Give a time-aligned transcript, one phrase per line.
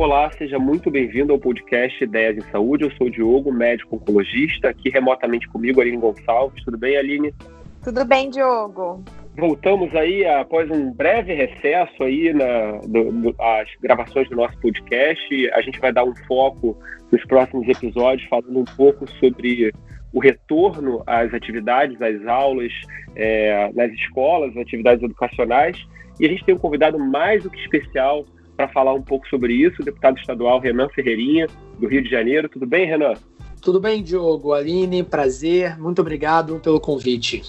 [0.00, 2.84] Olá, seja muito bem-vindo ao podcast Ideias em Saúde.
[2.84, 6.64] Eu sou o Diogo, médico oncologista, aqui remotamente comigo, Aline Gonçalves.
[6.64, 7.34] Tudo bem, Aline?
[7.84, 9.04] Tudo bem, Diogo.
[9.36, 15.50] Voltamos aí após um breve recesso aí na do, do, as gravações do nosso podcast.
[15.50, 16.78] A gente vai dar um foco
[17.12, 19.70] nos próximos episódios falando um pouco sobre
[20.14, 22.72] o retorno às atividades, às aulas,
[23.14, 25.76] é, nas escolas, atividades educacionais.
[26.18, 28.24] E a gente tem um convidado mais do que especial
[28.60, 31.46] para falar um pouco sobre isso, o deputado estadual Renan Ferreirinha,
[31.78, 32.46] do Rio de Janeiro.
[32.46, 33.14] Tudo bem, Renan?
[33.62, 34.52] Tudo bem, Diogo.
[34.52, 35.80] Aline, prazer.
[35.80, 37.42] Muito obrigado pelo convite.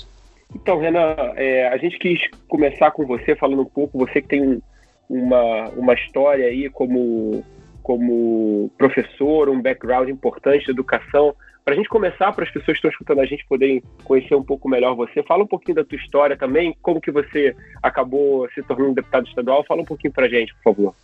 [0.56, 4.62] Então, Renan, é, a gente quis começar com você falando um pouco, você que tem
[5.10, 7.44] uma, uma história aí como,
[7.84, 11.36] como professor, um background importante de educação.
[11.64, 14.44] Para a gente começar, para as pessoas que estão escutando a gente poderem conhecer um
[14.44, 18.64] pouco melhor você, fala um pouquinho da tua história também, como que você acabou se
[18.64, 20.96] tornando deputado estadual, fala um pouquinho para a gente, por favor.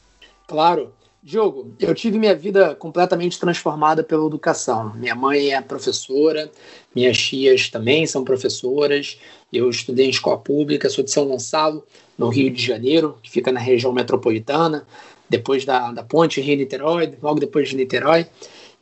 [0.48, 0.94] Claro.
[1.22, 4.94] Diogo, eu tive minha vida completamente transformada pela educação.
[4.96, 6.50] Minha mãe é professora,
[6.96, 9.20] minhas tias também são professoras.
[9.52, 11.84] Eu estudei em escola pública, sou de São Gonçalo,
[12.18, 14.88] no Rio de Janeiro, que fica na região metropolitana,
[15.30, 18.26] depois da, da ponte Rio-Niterói, logo depois de Niterói.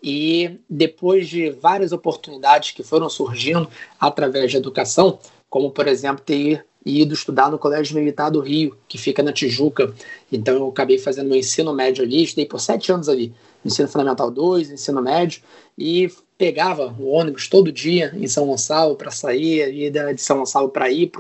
[0.04, 3.68] E depois de várias oportunidades que foram surgindo
[4.00, 5.18] através da educação,
[5.50, 9.94] como por exemplo ter ido estudar no Colégio Militar do Rio, que fica na Tijuca.
[10.32, 13.34] Então eu acabei fazendo meu ensino médio ali, estudei por sete anos ali,
[13.64, 15.42] ensino fundamental 2, ensino médio,
[15.78, 20.70] e pegava o ônibus todo dia em São Gonçalo para sair ali de São Gonçalo
[20.70, 21.12] para ir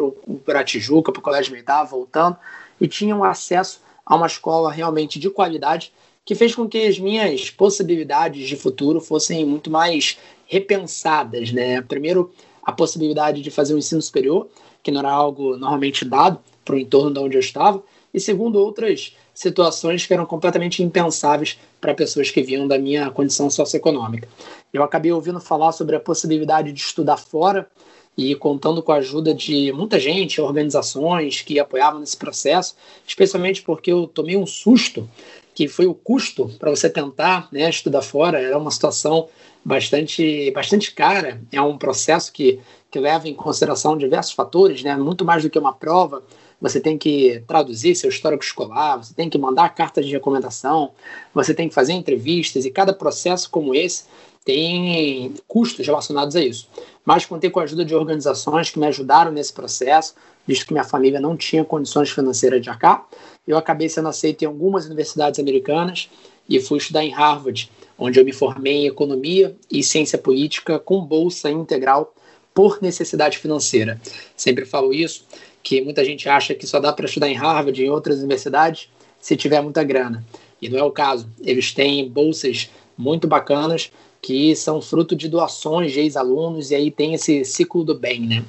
[0.45, 2.37] para Tijuca, para o Colégio Militar, voltando,
[2.79, 5.91] e tinha um acesso a uma escola realmente de qualidade
[6.23, 11.81] que fez com que as minhas possibilidades de futuro fossem muito mais repensadas, né?
[11.81, 12.31] Primeiro,
[12.63, 14.47] a possibilidade de fazer um ensino superior,
[14.85, 17.81] que não era algo normalmente dado para o entorno de onde eu estava,
[18.13, 23.49] e segundo, outras situações que eram completamente impensáveis para pessoas que vinham da minha condição
[23.49, 24.27] socioeconômica.
[24.71, 27.67] Eu acabei ouvindo falar sobre a possibilidade de estudar fora
[28.15, 32.75] e contando com a ajuda de muita gente, organizações que apoiavam nesse processo,
[33.07, 35.09] especialmente porque eu tomei um susto
[35.55, 39.29] que foi o custo para você tentar né, estudar fora, era uma situação
[39.65, 42.59] bastante, bastante cara, é um processo que,
[42.91, 46.23] que leva em consideração diversos fatores, né, muito mais do que uma prova,
[46.61, 50.91] você tem que traduzir seu histórico escolar, você tem que mandar cartas de recomendação,
[51.33, 54.05] você tem que fazer entrevistas, e cada processo como esse
[54.45, 56.69] tem custos relacionados a isso.
[57.03, 60.13] Mas contei com a ajuda de organizações que me ajudaram nesse processo,
[60.47, 63.07] visto que minha família não tinha condições financeiras de arcar,
[63.47, 66.09] eu acabei sendo aceito em algumas universidades americanas
[66.47, 71.01] e fui estudar em Harvard, onde eu me formei em economia e ciência política com
[71.01, 72.13] bolsa integral
[72.53, 73.99] por necessidade financeira.
[74.35, 75.25] Sempre falo isso,
[75.61, 78.89] que muita gente acha que só dá para estudar em Harvard e em outras universidades
[79.19, 80.25] se tiver muita grana.
[80.61, 81.27] E não é o caso.
[81.41, 83.91] Eles têm bolsas muito bacanas
[84.21, 88.43] que são fruto de doações de ex-alunos e aí tem esse ciclo do bem, né?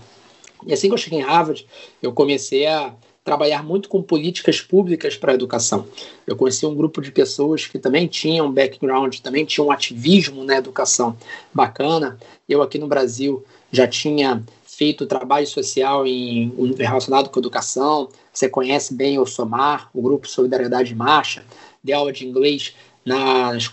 [0.67, 1.67] E assim que eu cheguei em Harvard,
[2.03, 2.95] eu comecei a
[3.27, 5.89] trabalhar muito com políticas públicas para a educação.
[6.25, 11.17] Eu conheci um grupo de pessoas que também tinham background, também tinham ativismo na educação
[11.53, 12.17] bacana.
[12.49, 18.09] Eu aqui no Brasil já tinha feito trabalho social em, relacionado com educação.
[18.33, 21.45] Você conhece bem o SOMAR, o Grupo Solidariedade Marcha,
[21.83, 23.69] de aula de inglês nas,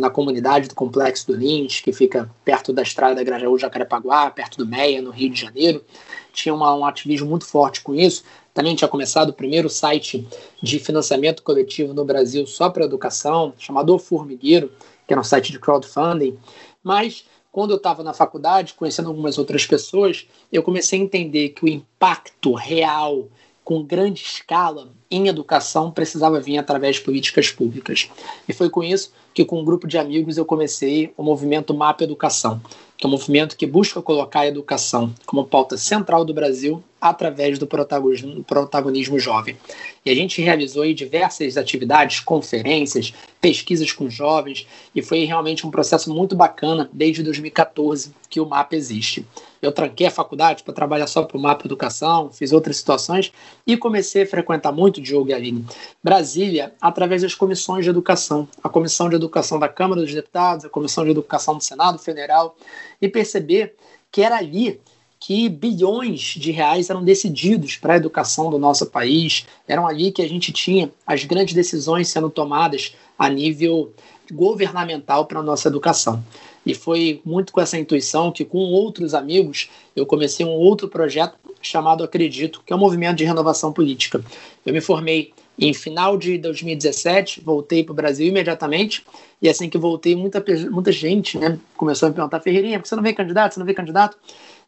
[0.00, 4.58] na comunidade do Complexo do Lins, que fica perto da estrada da Grajaú Jacarepaguá, perto
[4.58, 5.84] do Meia, no Rio de Janeiro.
[6.32, 8.24] Tinha uma, um ativismo muito forte com isso.
[8.56, 10.26] Também tinha começado o primeiro site
[10.62, 14.72] de financiamento coletivo no Brasil só para educação, chamado O Formigueiro,
[15.06, 16.38] que era um site de crowdfunding.
[16.82, 21.66] Mas quando eu estava na faculdade, conhecendo algumas outras pessoas, eu comecei a entender que
[21.66, 23.28] o impacto real,
[23.62, 28.08] com grande escala, em educação precisava vir através de políticas públicas.
[28.48, 32.04] E foi com isso que, com um grupo de amigos, eu comecei o movimento Mapa
[32.04, 32.58] Educação,
[32.96, 37.58] que é um movimento que busca colocar a educação como pauta central do Brasil através
[37.58, 39.56] do protagonismo, protagonismo jovem.
[40.04, 45.70] E a gente realizou aí diversas atividades, conferências, pesquisas com jovens, e foi realmente um
[45.70, 49.26] processo muito bacana desde 2014 que o MAP existe.
[49.60, 53.32] Eu tranquei a faculdade para trabalhar só para o MAP Educação, fiz outras situações
[53.66, 55.66] e comecei a frequentar muito, Diogo e Aline,
[56.02, 58.48] Brasília através das comissões de educação.
[58.62, 62.56] A Comissão de Educação da Câmara dos Deputados, a Comissão de Educação do Senado Federal,
[63.00, 63.74] e perceber
[64.10, 64.80] que era ali
[65.26, 70.22] que bilhões de reais eram decididos para a educação do nosso país, eram ali que
[70.22, 73.92] a gente tinha as grandes decisões sendo tomadas a nível
[74.30, 76.22] governamental para a nossa educação.
[76.64, 81.34] E foi muito com essa intuição que, com outros amigos, eu comecei um outro projeto
[81.60, 84.24] chamado Acredito, que é um movimento de renovação política.
[84.64, 89.02] Eu me formei Em final de 2017, voltei para o Brasil imediatamente.
[89.40, 92.88] E assim que voltei, muita, muita gente né, começou a me perguntar: Ferreirinha, por que
[92.90, 93.54] você não vem candidato?
[93.54, 94.18] Você não vem candidato?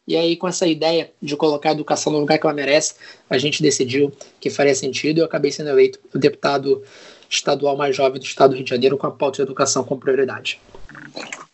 [0.08, 2.94] E aí, com essa ideia de colocar a educação no lugar que ela merece,
[3.28, 4.10] a gente decidiu
[4.40, 6.82] que faria sentido e eu acabei sendo eleito o deputado
[7.28, 10.00] estadual mais jovem do estado do Rio de Janeiro com a pauta de educação como
[10.00, 10.58] prioridade.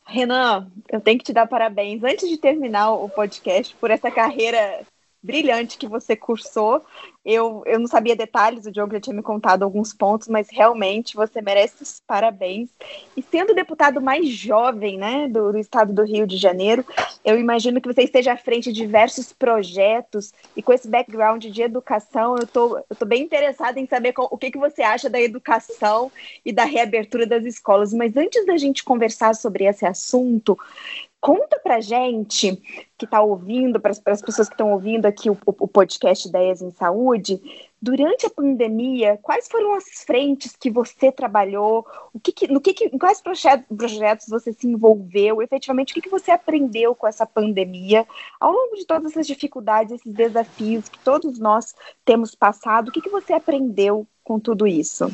[0.07, 4.83] Renan, eu tenho que te dar parabéns antes de terminar o podcast por essa carreira
[5.25, 6.85] brilhante que você cursou.
[7.25, 11.17] Eu, eu não sabia detalhes, o Diogo já tinha me contado alguns pontos, mas realmente
[11.17, 12.69] você merece os parabéns.
[13.17, 16.85] E sendo o deputado mais jovem né, do, do, estado do Rio de Janeiro,
[17.25, 21.63] eu imagino que você esteja à frente de diversos projetos e com esse background de
[21.63, 25.21] educação, eu tô, estou bem interessada em saber qual, o que, que você acha da
[25.21, 26.13] educação
[26.45, 27.95] e da reabertura das escolas.
[27.95, 30.59] Mas antes da gente conversar sobre esse assunto,
[31.25, 32.55] Conta pra gente
[32.99, 36.71] que está ouvindo, para as pessoas que estão ouvindo aqui o, o podcast Ideias em
[36.71, 37.41] Saúde,
[37.81, 41.87] durante a pandemia, quais foram as frentes que você trabalhou?
[42.13, 45.41] O que, que no que, que, em quais projetos, projetos você se envolveu?
[45.41, 48.07] Efetivamente, o que, que você aprendeu com essa pandemia?
[48.39, 51.75] Ao longo de todas essas dificuldades, esses desafios que todos nós
[52.05, 55.11] temos passado, o que, que você aprendeu com tudo isso?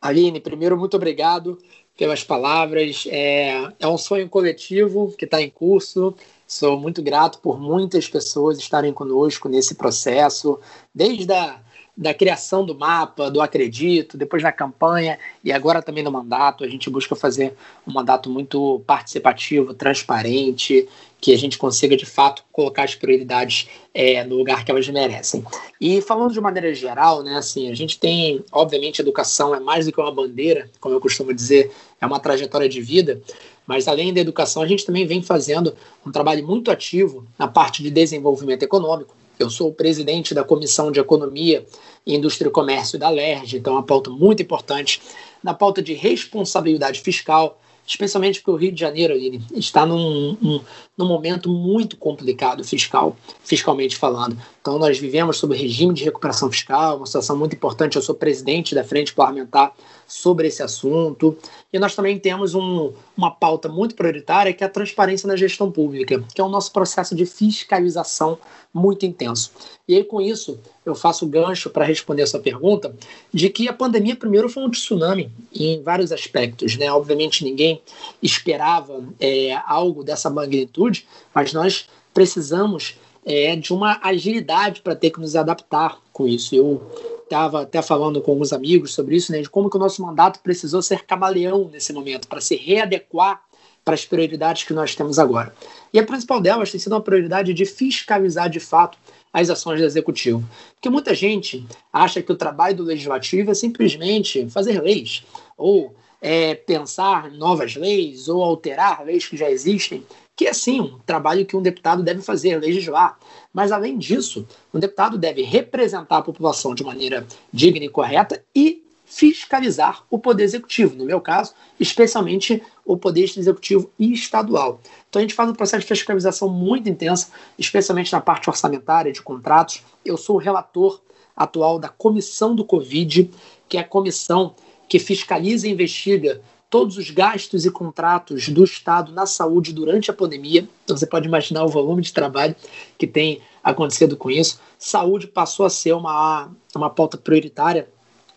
[0.00, 1.58] Aline, primeiro, muito obrigado
[1.96, 3.04] pelas palavras.
[3.08, 6.14] É, é um sonho coletivo que está em curso.
[6.46, 10.60] Sou muito grato por muitas pessoas estarem conosco nesse processo,
[10.94, 11.63] desde a
[11.96, 16.64] da criação do mapa, do acredito, depois na campanha e agora também no mandato.
[16.64, 17.54] A gente busca fazer
[17.86, 20.88] um mandato muito participativo, transparente,
[21.20, 25.44] que a gente consiga de fato colocar as prioridades é, no lugar que elas merecem.
[25.80, 29.92] E falando de maneira geral, né, assim, a gente tem, obviamente, educação é mais do
[29.92, 31.70] que uma bandeira, como eu costumo dizer,
[32.00, 33.22] é uma trajetória de vida.
[33.66, 35.74] Mas além da educação, a gente também vem fazendo
[36.04, 40.90] um trabalho muito ativo na parte de desenvolvimento econômico eu sou o presidente da Comissão
[40.90, 41.66] de Economia,
[42.06, 45.00] Indústria e Comércio da LERJ, então é uma pauta muito importante.
[45.42, 50.60] Na pauta de responsabilidade fiscal, especialmente porque o Rio de Janeiro Aline, está num, um,
[50.96, 54.38] num momento muito complicado fiscal, fiscalmente falando.
[54.60, 57.96] Então, nós vivemos sob regime de recuperação fiscal, uma situação muito importante.
[57.96, 59.74] Eu sou presidente da Frente Parlamentar
[60.06, 61.36] sobre esse assunto.
[61.72, 65.70] E nós também temos um, uma pauta muito prioritária, que é a transparência na gestão
[65.70, 68.38] pública, que é o nosso processo de fiscalização
[68.74, 69.52] muito intenso.
[69.86, 72.94] E aí, com isso, eu faço gancho para responder essa pergunta,
[73.32, 76.76] de que a pandemia, primeiro, foi um tsunami em vários aspectos.
[76.76, 76.90] Né?
[76.90, 77.80] Obviamente, ninguém
[78.20, 85.20] esperava é, algo dessa magnitude, mas nós precisamos é, de uma agilidade para ter que
[85.20, 86.54] nos adaptar com isso.
[86.54, 86.82] Eu
[87.22, 90.40] estava até falando com alguns amigos sobre isso, né, de como que o nosso mandato
[90.40, 93.42] precisou ser camaleão nesse momento, para se readequar
[93.84, 95.54] para as prioridades que nós temos agora.
[95.92, 98.96] E a principal delas tem sido uma prioridade de fiscalizar de fato
[99.32, 100.48] as ações do executivo.
[100.74, 105.24] Porque muita gente acha que o trabalho do legislativo é simplesmente fazer leis,
[105.56, 110.04] ou é, pensar novas leis, ou alterar leis que já existem
[110.36, 113.18] que é sim um trabalho que um deputado deve fazer, legislar.
[113.52, 118.83] Mas, além disso, um deputado deve representar a população de maneira digna e correta e
[119.14, 124.80] fiscalizar o poder executivo, no meu caso, especialmente o poder executivo e estadual.
[125.08, 129.22] Então a gente faz um processo de fiscalização muito intensa, especialmente na parte orçamentária de
[129.22, 129.82] contratos.
[130.04, 131.00] Eu sou o relator
[131.36, 133.30] atual da comissão do Covid,
[133.68, 134.56] que é a comissão
[134.88, 140.14] que fiscaliza e investiga todos os gastos e contratos do Estado na saúde durante a
[140.14, 140.68] pandemia.
[140.82, 142.56] Então você pode imaginar o volume de trabalho
[142.98, 144.60] que tem acontecido com isso.
[144.76, 147.93] Saúde passou a ser uma, uma pauta prioritária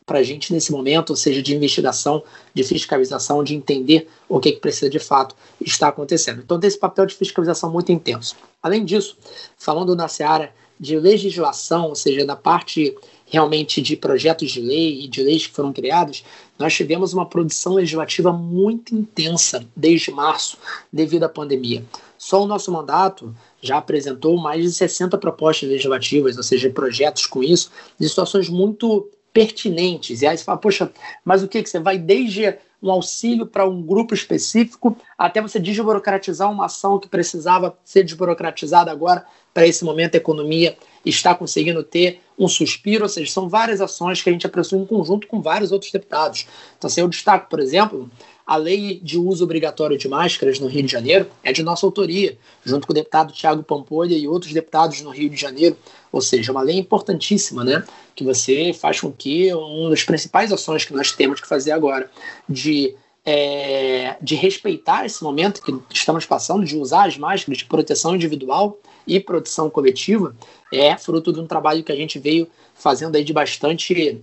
[0.07, 2.23] para a gente nesse momento, ou seja, de investigação,
[2.53, 6.41] de fiscalização, de entender o que, que precisa de fato estar acontecendo.
[6.41, 8.33] Então tem esse papel de fiscalização muito intenso.
[8.63, 9.17] Além disso,
[9.57, 12.95] falando na seara de legislação, ou seja, da parte
[13.25, 16.23] realmente de projetos de lei e de leis que foram criados,
[16.57, 20.57] nós tivemos uma produção legislativa muito intensa desde março,
[20.91, 21.83] devido à pandemia.
[22.17, 27.43] Só o nosso mandato já apresentou mais de 60 propostas legislativas, ou seja, projetos com
[27.43, 30.23] isso, de situações muito pertinentes.
[30.23, 30.91] E aí você fala, poxa,
[31.23, 35.59] mas o que, que você vai desde um auxílio para um grupo específico, até você
[35.59, 40.75] desburocratizar uma ação que precisava ser desburocratizada agora, para esse momento a economia
[41.05, 44.85] está conseguindo ter um suspiro, ou seja, são várias ações que a gente apressou em
[44.85, 46.45] conjunto com vários outros deputados.
[46.77, 48.09] Então, assim, eu destaco, por exemplo,
[48.45, 52.37] a lei de uso obrigatório de máscaras no Rio de Janeiro é de nossa autoria,
[52.63, 55.75] junto com o deputado Tiago Pampolha e outros deputados no Rio de Janeiro.
[56.11, 57.83] Ou seja, uma lei importantíssima, né?
[58.15, 62.09] Que você faz com que uma das principais ações que nós temos que fazer agora
[62.47, 62.95] de
[63.29, 68.79] é, de respeitar esse momento que estamos passando, de usar as máscaras de proteção individual
[69.05, 70.33] e proteção coletiva,
[70.71, 74.21] é fruto de um trabalho que a gente veio fazendo aí de bastante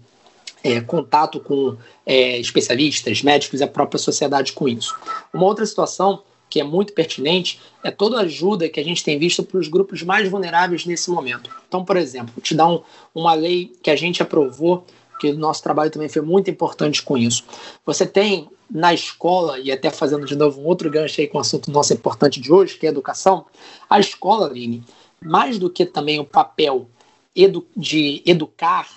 [0.62, 4.96] é, contato com é, especialistas, médicos e a própria sociedade com isso.
[5.34, 9.18] Uma outra situação que é muito pertinente é toda a ajuda que a gente tem
[9.18, 11.50] visto para os grupos mais vulneráveis nesse momento.
[11.68, 12.80] Então, por exemplo, te dar um,
[13.14, 14.87] uma lei que a gente aprovou,
[15.18, 17.44] que o nosso trabalho também foi muito importante com isso.
[17.85, 21.40] Você tem na escola, e até fazendo de novo um outro gancho aí com o
[21.40, 23.47] assunto nosso importante de hoje, que é a educação,
[23.88, 24.83] a escola, Aline,
[25.23, 26.88] mais do que também o papel
[27.35, 28.88] edu de educar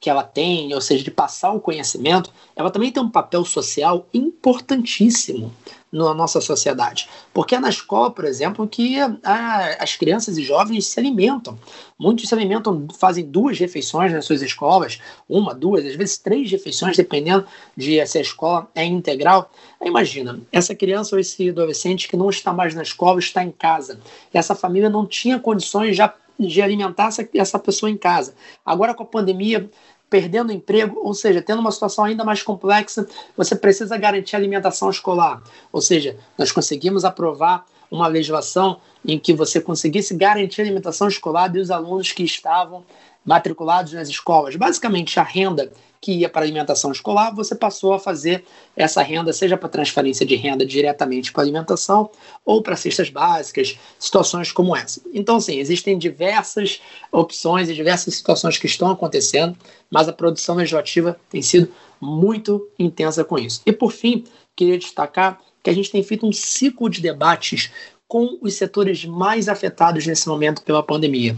[0.00, 4.06] que ela tem, ou seja, de passar o conhecimento, ela também tem um papel social
[4.12, 5.50] importantíssimo
[5.94, 7.08] na nossa sociedade.
[7.32, 11.56] Porque é na escola, por exemplo, que a, as crianças e jovens se alimentam.
[11.96, 16.96] Muitos se alimentam, fazem duas refeições nas suas escolas, uma, duas, às vezes três refeições,
[16.96, 17.46] dependendo
[17.76, 19.50] de se a escola é integral.
[19.80, 23.52] Aí imagina, essa criança ou esse adolescente que não está mais na escola, está em
[23.52, 24.00] casa.
[24.32, 28.34] Essa família não tinha condições já de alimentar essa, essa pessoa em casa.
[28.64, 29.70] Agora, com a pandemia,
[30.14, 33.04] perdendo emprego, ou seja, tendo uma situação ainda mais complexa,
[33.36, 35.42] você precisa garantir alimentação escolar.
[35.72, 41.68] Ou seja, nós conseguimos aprovar uma legislação em que você conseguisse garantir alimentação escolar dos
[41.68, 42.84] alunos que estavam
[43.24, 44.54] matriculados nas escolas.
[44.54, 45.72] Basicamente, a renda
[46.04, 48.44] que ia para alimentação escolar, você passou a fazer
[48.76, 52.10] essa renda, seja para transferência de renda diretamente para alimentação
[52.44, 55.00] ou para cestas básicas, situações como essa.
[55.14, 59.56] Então, sim, existem diversas opções e diversas situações que estão acontecendo,
[59.90, 63.62] mas a produção legislativa tem sido muito intensa com isso.
[63.64, 67.70] E, por fim, queria destacar que a gente tem feito um ciclo de debates
[68.06, 71.34] com os setores mais afetados nesse momento pela pandemia.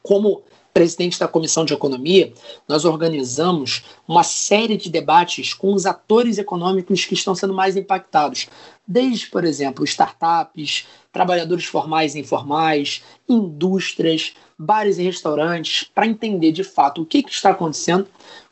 [0.00, 2.32] Como presidente da Comissão de Economia,
[2.68, 8.48] nós organizamos uma série de debates com os atores econômicos que estão sendo mais impactados,
[8.86, 16.64] desde, por exemplo, startups, trabalhadores formais e informais, indústrias, bares e restaurantes, para entender de
[16.64, 18.06] fato o que, que está acontecendo,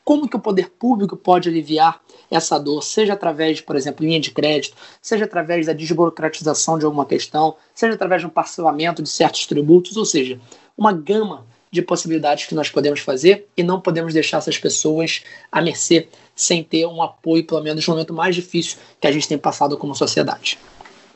[0.04, 4.30] como que o poder público pode aliviar essa dor, seja através por exemplo, linha de
[4.30, 9.46] crédito, seja através da desburocratização de alguma questão, seja através de um parcelamento de certos
[9.46, 10.40] tributos, ou seja,
[10.76, 11.44] uma gama
[11.76, 16.64] de possibilidades que nós podemos fazer e não podemos deixar essas pessoas à mercê sem
[16.64, 19.94] ter um apoio, pelo menos no momento mais difícil que a gente tem passado como
[19.94, 20.58] sociedade.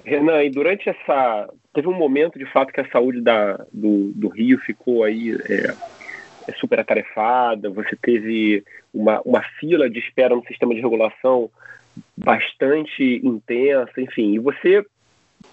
[0.04, 1.48] Renan, e durante essa.
[1.72, 5.72] Teve um momento, de fato, que a saúde da, do, do Rio ficou aí é,
[6.48, 11.48] é super atarefada, você teve uma, uma fila de espera no sistema de regulação
[12.16, 14.84] bastante intensa, enfim, e você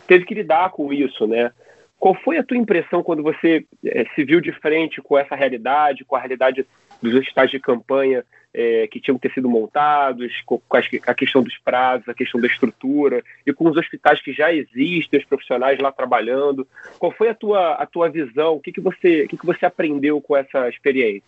[0.07, 1.51] teve que lidar com isso, né?
[1.99, 6.05] Qual foi a tua impressão quando você é, se viu de frente com essa realidade,
[6.05, 6.65] com a realidade
[7.01, 8.23] dos hospitais de campanha
[8.53, 10.61] é, que tinham que ter sido montados, com,
[11.05, 15.19] a questão dos prazos, a questão da estrutura, e com os hospitais que já existem,
[15.19, 16.67] os profissionais lá trabalhando?
[16.97, 18.55] Qual foi a tua, a tua visão?
[18.55, 21.23] O que, que, você, o que, que você aprendeu com essa experiência?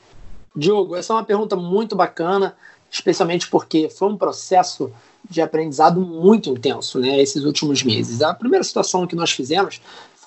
[0.56, 2.56] Diogo, essa é uma pergunta muito bacana,
[2.90, 4.92] especialmente porque foi um processo
[5.30, 8.22] de aprendizado muito intenso, né, esses últimos meses.
[8.22, 9.80] A primeira situação que nós fizemos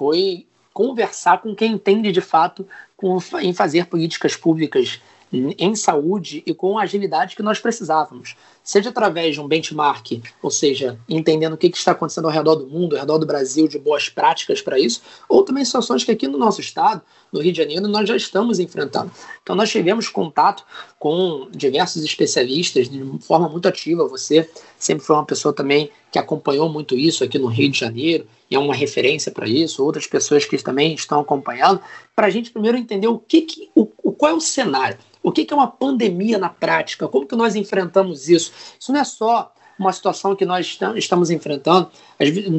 [0.03, 0.45] foi
[0.75, 2.67] conversar com quem entende de fato
[2.97, 5.01] com, em fazer políticas públicas
[5.33, 8.37] em saúde e com a agilidade que nós precisávamos.
[8.65, 12.67] Seja através de um benchmark, ou seja, entendendo o que está acontecendo ao redor do
[12.67, 16.27] mundo, ao redor do Brasil, de boas práticas para isso, ou também situações que aqui
[16.27, 17.01] no nosso estado,
[17.33, 19.11] no Rio de Janeiro, nós já estamos enfrentando.
[19.43, 20.65] Então, nós tivemos contato
[20.99, 24.07] com diversos especialistas de forma muito ativa.
[24.09, 28.27] Você sempre foi uma pessoa também que acompanhou muito isso aqui no Rio de Janeiro
[28.55, 29.85] é uma referência para isso.
[29.85, 31.81] Outras pessoas que também estão acompanhando,
[32.15, 34.99] para a gente primeiro entender o que, que o, qual é o cenário.
[35.23, 37.09] O que é uma pandemia na prática?
[37.09, 38.53] Como que nós enfrentamos isso?
[38.79, 41.91] Isso não é só uma situação que nós estamos enfrentando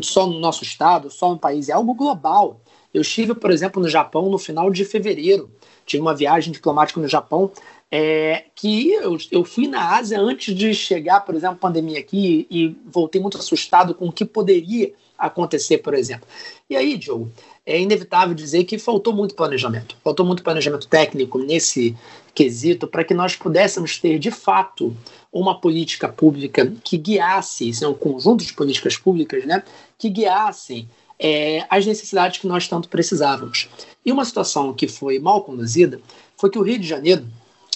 [0.01, 2.59] só no nosso estado, só no país, é algo global.
[2.93, 5.49] Eu estive, por exemplo, no Japão no final de fevereiro.
[5.85, 7.51] Tive uma viagem diplomática no Japão
[7.95, 12.47] é, que eu, eu fui na Ásia antes de chegar, por exemplo, a pandemia aqui
[12.49, 14.93] e voltei muito assustado com o que poderia
[15.25, 16.27] acontecer, por exemplo.
[16.69, 17.31] E aí, Diogo,
[17.65, 19.95] é inevitável dizer que faltou muito planejamento.
[20.03, 21.95] Faltou muito planejamento técnico nesse
[22.35, 24.95] quesito para que nós pudéssemos ter, de fato,
[25.31, 29.63] uma política pública que guiasse, isso é um conjunto de políticas públicas, né,
[29.97, 30.89] que guiassem
[31.19, 33.69] é, as necessidades que nós tanto precisávamos.
[34.05, 36.01] E uma situação que foi mal conduzida
[36.35, 37.25] foi que o Rio de Janeiro,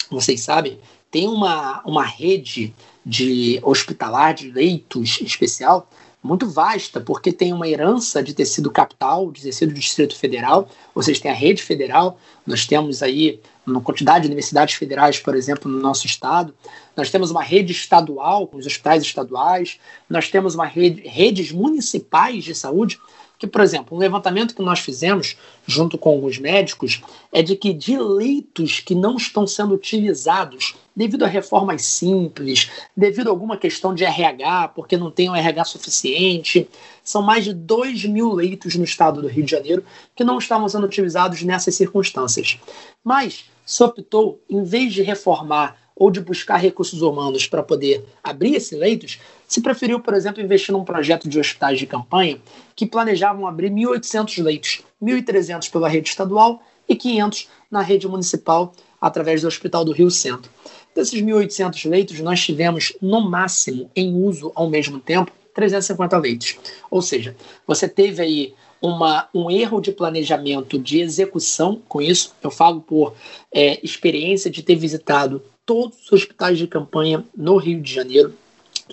[0.10, 2.74] vocês sabem, tem uma, uma rede
[3.06, 5.88] de hospitalar de leitos especial
[6.28, 11.02] muito vasta, porque tem uma herança de tecido capital, de tecido do Distrito Federal, ou
[11.02, 15.72] seja, tem a rede federal, nós temos aí uma quantidade de universidades federais, por exemplo,
[15.72, 16.54] no nosso estado,
[16.96, 19.80] nós temos uma rede estadual, com os hospitais estaduais,
[20.10, 23.00] nós temos uma rede, redes municipais de saúde,
[23.38, 27.72] Porque, por exemplo, um levantamento que nós fizemos junto com alguns médicos é de que
[27.72, 33.94] de leitos que não estão sendo utilizados devido a reformas simples, devido a alguma questão
[33.94, 36.68] de RH, porque não tem um RH suficiente,
[37.04, 40.68] são mais de 2 mil leitos no estado do Rio de Janeiro que não estavam
[40.68, 42.58] sendo utilizados nessas circunstâncias.
[43.04, 48.56] Mas se optou, em vez de reformar ou de buscar recursos humanos para poder abrir
[48.56, 52.40] esses leitos, se preferiu, por exemplo, investir num projeto de hospitais de campanha
[52.76, 59.42] que planejavam abrir 1.800 leitos, 1.300 pela rede estadual e 500 na rede municipal através
[59.42, 60.52] do Hospital do Rio Centro.
[60.94, 66.58] Desses 1.800 leitos, nós tivemos, no máximo, em uso ao mesmo tempo, 350 leitos.
[66.90, 67.36] Ou seja,
[67.66, 72.36] você teve aí uma, um erro de planejamento de execução com isso.
[72.44, 73.16] Eu falo por
[73.52, 78.34] é, experiência de ter visitado todos os hospitais de campanha no Rio de Janeiro,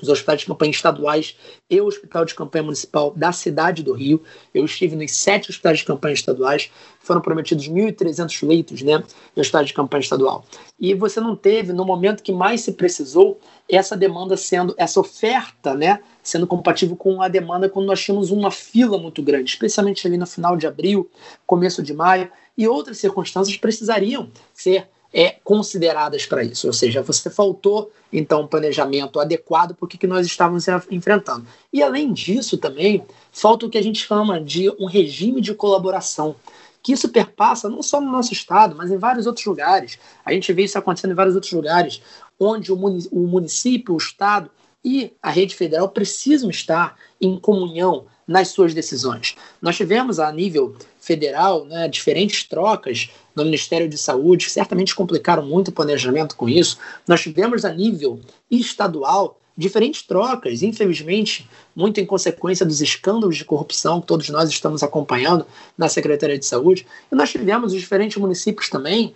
[0.02, 1.36] os hospitais de campanha estaduais
[1.70, 4.20] e o Hospital de Campanha Municipal da cidade do Rio.
[4.52, 8.98] Eu estive nos sete hospitais de campanha estaduais, foram prometidos 1.300 leitos né,
[9.36, 10.44] no hospital de campanha estadual.
[10.76, 13.38] E você não teve, no momento que mais se precisou,
[13.68, 18.50] essa demanda sendo, essa oferta, né, sendo compatível com a demanda quando nós tínhamos uma
[18.50, 21.08] fila muito grande, especialmente ali no final de abril,
[21.46, 22.28] começo de maio,
[22.58, 26.66] e outras circunstâncias precisariam ser é, consideradas para isso.
[26.66, 31.46] Ou seja, você faltou, então, um planejamento adequado para o que, que nós estávamos enfrentando.
[31.72, 36.34] E, além disso, também, falta o que a gente chama de um regime de colaboração
[36.82, 39.98] que isso perpassa não só no nosso estado, mas em vários outros lugares.
[40.22, 42.02] A gente vê isso acontecendo em vários outros lugares,
[42.38, 44.50] onde o município, o estado
[44.84, 49.34] e a rede federal precisam estar em comunhão nas suas decisões.
[49.62, 55.68] Nós tivemos a nível federal né, diferentes trocas no Ministério de Saúde, certamente complicaram muito
[55.68, 56.78] o planejamento com isso.
[57.06, 64.00] Nós tivemos a nível estadual diferentes trocas, infelizmente, muito em consequência dos escândalos de corrupção
[64.00, 65.46] que todos nós estamos acompanhando
[65.78, 66.86] na Secretaria de Saúde.
[67.10, 69.14] E nós tivemos os diferentes municípios também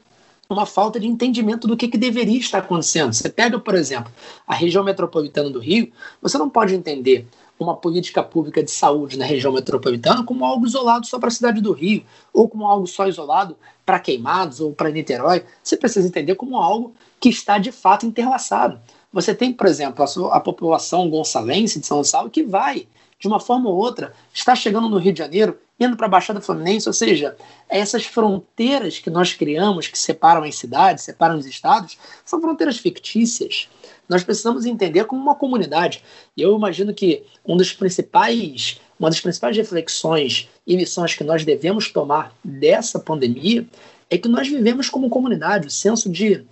[0.51, 3.13] uma falta de entendimento do que, que deveria estar acontecendo.
[3.13, 4.11] Você pega, por exemplo,
[4.47, 7.27] a região metropolitana do Rio, você não pode entender
[7.59, 11.61] uma política pública de saúde na região metropolitana como algo isolado só para a cidade
[11.61, 15.45] do Rio, ou como algo só isolado para Queimados ou para Niterói.
[15.63, 18.81] Você precisa entender como algo que está de fato interlaçado.
[19.13, 22.87] Você tem, por exemplo, a, sua, a população gonçalense de São Gonçalo que vai,
[23.19, 26.41] de uma forma ou outra, está chegando no Rio de Janeiro, indo para a Baixada
[26.41, 27.37] Fluminense, ou seja,
[27.69, 33.69] essas fronteiras que nós criamos, que separam as cidades, separam os estados, são fronteiras fictícias
[34.09, 36.03] nós precisamos entender como uma comunidade.
[36.37, 41.45] E eu imagino que um dos principais, uma das principais reflexões e lições que nós
[41.45, 43.67] devemos tomar dessa pandemia
[44.11, 45.67] é que nós vivemos como comunidade.
[45.67, 46.45] O senso de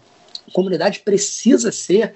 [0.52, 2.14] comunidade precisa ser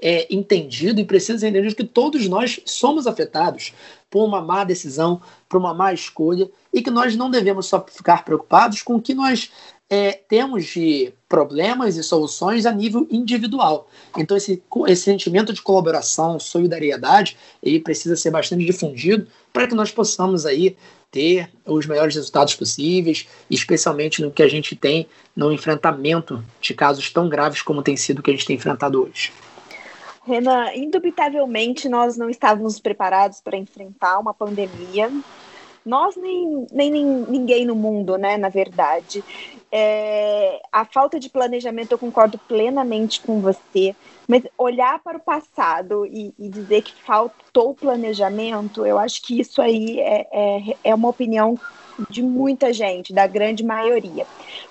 [0.00, 3.74] é, entendido e precisa ser entendido que todos nós somos afetados
[4.10, 8.24] por uma má decisão, por uma má escolha, e que nós não devemos só ficar
[8.24, 9.50] preocupados com o que nós
[9.90, 13.88] é, temos de problemas e soluções a nível individual.
[14.16, 19.90] Então, esse, esse sentimento de colaboração, solidariedade, ele precisa ser bastante difundido para que nós
[19.90, 20.76] possamos aí
[21.10, 27.10] ter os melhores resultados possíveis, especialmente no que a gente tem no enfrentamento de casos
[27.10, 29.32] tão graves como tem sido o que a gente tem enfrentado hoje.
[30.26, 35.10] Renan, indubitavelmente nós não estávamos preparados para enfrentar uma pandemia.
[35.88, 39.24] Nós nem, nem, nem ninguém no mundo, né, na verdade.
[39.72, 43.96] É, a falta de planejamento, eu concordo plenamente com você,
[44.26, 49.62] mas olhar para o passado e, e dizer que faltou planejamento, eu acho que isso
[49.62, 51.58] aí é, é, é uma opinião
[52.10, 54.26] de muita gente, da grande maioria.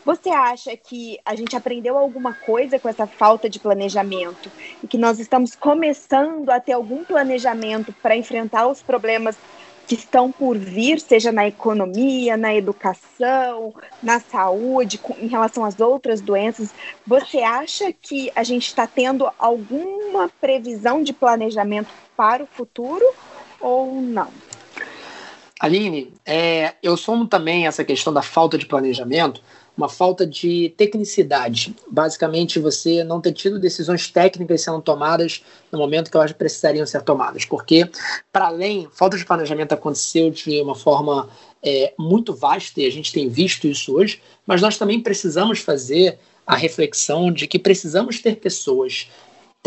[0.06, 4.50] Você acha que a gente aprendeu alguma coisa com essa falta de planejamento
[4.84, 9.36] e que nós estamos começando a ter algum planejamento para enfrentar os problemas
[9.88, 13.74] que estão por vir, seja na economia, na educação,
[14.04, 16.72] na saúde, em relação às outras doenças,
[17.06, 23.06] você acha que a gente está tendo alguma previsão de planejamento para o futuro
[23.62, 24.28] ou não?
[25.60, 29.42] Aline, é, eu somo também essa questão da falta de planejamento
[29.78, 31.76] uma falta de tecnicidade.
[31.90, 37.04] Basicamente, você não ter tido decisões técnicas sendo tomadas no momento que elas precisariam ser
[37.04, 37.46] tomadas.
[37.46, 37.88] Porque,
[38.32, 41.30] para além, falta de planejamento aconteceu de uma forma
[41.64, 46.18] é, muito vasta, e a gente tem visto isso hoje, mas nós também precisamos fazer
[46.46, 49.10] a reflexão de que precisamos ter pessoas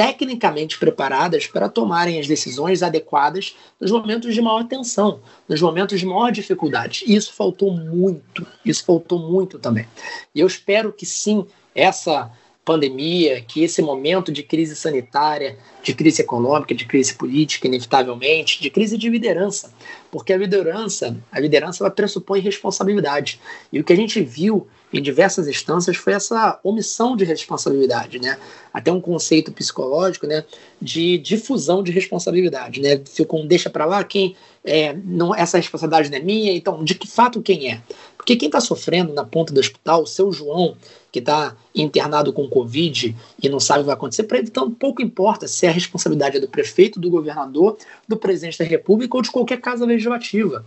[0.01, 6.07] tecnicamente preparadas para tomarem as decisões adequadas nos momentos de maior tensão, nos momentos de
[6.07, 7.05] maior dificuldade.
[7.07, 9.87] E isso faltou muito, isso faltou muito também.
[10.35, 12.33] E eu espero que sim, essa
[12.65, 18.71] pandemia, que esse momento de crise sanitária, de crise econômica, de crise política, inevitavelmente, de
[18.71, 19.71] crise de liderança,
[20.11, 23.39] Porque a liderança, a liderança ela pressupõe responsabilidade.
[23.71, 28.39] E o que a gente viu em diversas instâncias foi essa omissão de responsabilidade, né?
[28.73, 30.45] Até um conceito psicológico, né,
[30.81, 33.01] de difusão de responsabilidade, né?
[33.05, 36.95] Fica um deixa para lá quem é, não essa responsabilidade não é minha, então de
[36.95, 37.81] que fato quem é?
[38.17, 40.77] Porque quem está sofrendo na ponta do hospital, o seu João,
[41.11, 44.71] que está internado com Covid e não sabe o que vai acontecer, para ele então
[44.71, 49.23] pouco importa se a responsabilidade é do prefeito, do governador, do presidente da República ou
[49.23, 50.65] de qualquer casa legislativa.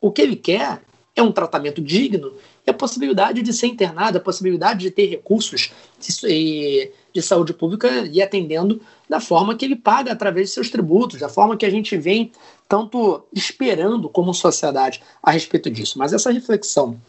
[0.00, 0.80] O que ele quer
[1.14, 2.32] é um tratamento digno
[2.66, 7.88] e a possibilidade de ser internado, a possibilidade de ter recursos de, de saúde pública
[8.12, 11.70] e atendendo da forma que ele paga através de seus tributos, da forma que a
[11.70, 12.32] gente vem
[12.68, 15.98] tanto esperando como sociedade a respeito disso.
[15.98, 17.00] Mas essa reflexão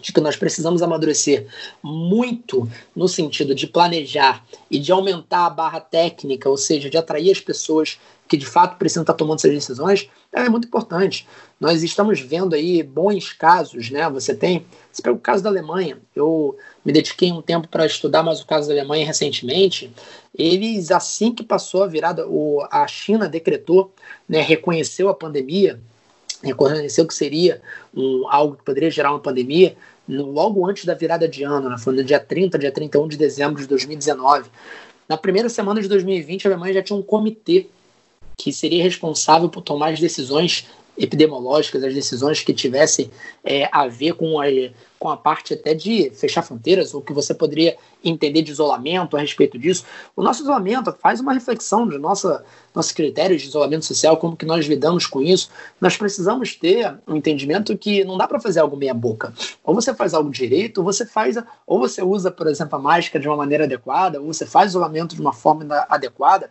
[0.00, 1.46] de que nós precisamos amadurecer
[1.82, 7.30] muito no sentido de planejar e de aumentar a barra técnica, ou seja, de atrair
[7.30, 11.26] as pessoas que de fato precisam estar tomando essas decisões, é muito importante.
[11.60, 14.08] Nós estamos vendo aí bons casos, né?
[14.10, 15.98] Você tem, você pega o caso da Alemanha.
[16.14, 19.92] Eu me dediquei um tempo para estudar mais o caso da Alemanha recentemente.
[20.36, 23.92] Eles, assim que passou a virada, o, a China decretou,
[24.28, 25.78] né, reconheceu a pandemia,
[26.42, 27.60] reconheceu que seria
[27.94, 29.76] um, algo que poderia gerar uma pandemia,
[30.08, 33.16] no, logo antes da virada de ano, né, foi no dia 30, dia 31 de
[33.16, 34.50] dezembro de 2019.
[35.08, 37.68] Na primeira semana de 2020, a Alemanha já tinha um comitê
[38.36, 40.66] que seria responsável por tomar as decisões
[40.96, 43.10] epidemiológicas, as decisões que tivessem
[43.42, 44.44] é, a ver com a,
[44.98, 49.20] com a parte até de fechar fronteiras, ou que você poderia entender de isolamento a
[49.20, 49.84] respeito disso.
[50.14, 52.44] O nosso isolamento faz uma reflexão de nossa,
[52.74, 55.50] nossos critérios de isolamento social, como que nós lidamos com isso.
[55.80, 59.32] Nós precisamos ter um entendimento que não dá para fazer algo meia boca.
[59.64, 63.20] Ou você faz algo direito, ou você faz, ou você usa, por exemplo, a máscara
[63.20, 66.50] de uma maneira adequada, ou você faz isolamento de uma forma adequada.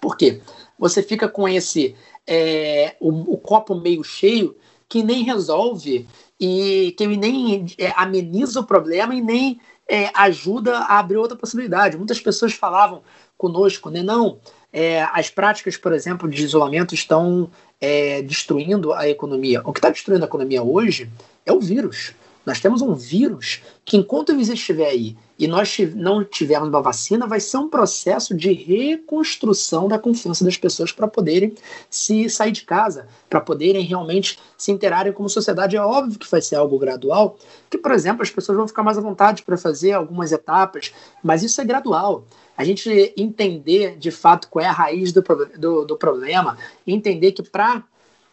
[0.00, 0.40] Por quê?
[0.78, 1.94] Você fica com esse
[2.26, 4.56] é, o, o, copo meio cheio
[4.88, 6.06] que nem resolve
[6.40, 11.96] e que nem é, ameniza o problema e nem é, ajuda a abrir outra possibilidade.
[11.96, 13.02] Muitas pessoas falavam
[13.36, 14.02] conosco, né?
[14.02, 14.38] Não,
[14.72, 19.60] é, as práticas, por exemplo, de isolamento estão é, destruindo a economia.
[19.64, 21.10] O que está destruindo a economia hoje
[21.44, 22.14] é o vírus.
[22.44, 27.26] Nós temos um vírus que, enquanto ele estiver aí e nós não tivermos uma vacina,
[27.26, 31.54] vai ser um processo de reconstrução da confiança das pessoas para poderem
[31.90, 35.76] se sair de casa, para poderem realmente se interarem como sociedade.
[35.76, 38.98] É óbvio que vai ser algo gradual, que, por exemplo, as pessoas vão ficar mais
[38.98, 42.24] à vontade para fazer algumas etapas, mas isso é gradual.
[42.56, 45.22] A gente entender de fato qual é a raiz do,
[45.58, 47.82] do, do problema, entender que para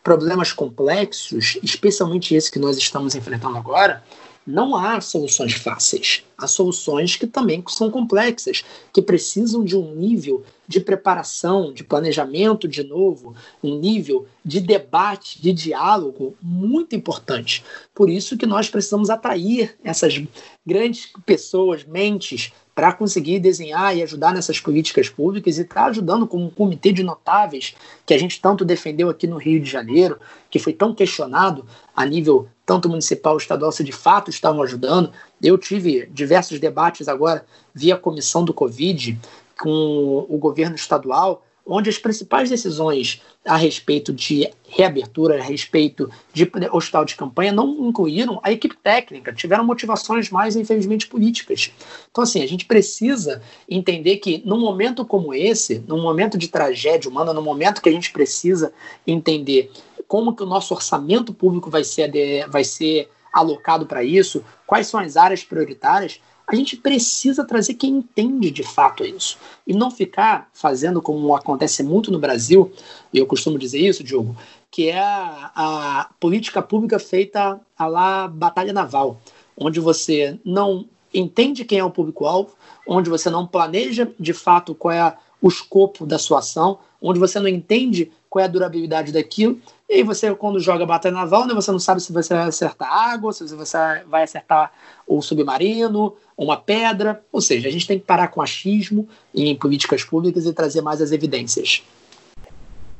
[0.03, 4.03] problemas complexos, especialmente esse que nós estamos enfrentando agora,
[4.45, 6.23] não há soluções fáceis.
[6.37, 12.67] Há soluções que também são complexas, que precisam de um nível de preparação, de planejamento
[12.67, 17.63] de novo, um nível de debate, de diálogo muito importante.
[17.93, 20.19] Por isso que nós precisamos atrair essas
[20.65, 26.45] grandes pessoas, mentes, para conseguir desenhar e ajudar nessas políticas públicas e está ajudando como
[26.45, 30.17] um comitê de notáveis que a gente tanto defendeu aqui no Rio de Janeiro,
[30.49, 35.11] que foi tão questionado a nível tanto municipal estadual se de fato estavam ajudando.
[35.43, 39.19] Eu tive diversos debates agora via comissão do Covid
[39.59, 46.49] com o governo estadual onde as principais decisões a respeito de reabertura, a respeito de
[46.71, 51.71] hospital de campanha, não incluíram a equipe técnica, tiveram motivações mais, infelizmente, políticas.
[52.09, 57.09] Então, assim, a gente precisa entender que num momento como esse, num momento de tragédia
[57.09, 58.73] humana, num momento que a gente precisa
[59.05, 59.71] entender
[60.07, 62.11] como que o nosso orçamento público vai ser,
[62.49, 66.19] vai ser alocado para isso, quais são as áreas prioritárias,
[66.55, 69.37] a gente precisa trazer quem entende de fato isso.
[69.65, 72.71] E não ficar fazendo como acontece muito no Brasil,
[73.13, 74.35] e eu costumo dizer isso, Diogo,
[74.69, 79.19] que é a, a política pública feita a lá batalha naval,
[79.55, 82.55] onde você não entende quem é o público-alvo,
[82.87, 87.39] onde você não planeja de fato qual é o escopo da sua ação, onde você
[87.39, 91.53] não entende qual é a durabilidade daquilo, e aí você, quando joga batalha naval, né,
[91.53, 94.71] você não sabe se você vai acertar água, se você vai acertar
[95.05, 97.21] o submarino, uma pedra.
[97.29, 101.01] Ou seja, a gente tem que parar com achismo em políticas públicas e trazer mais
[101.01, 101.83] as evidências.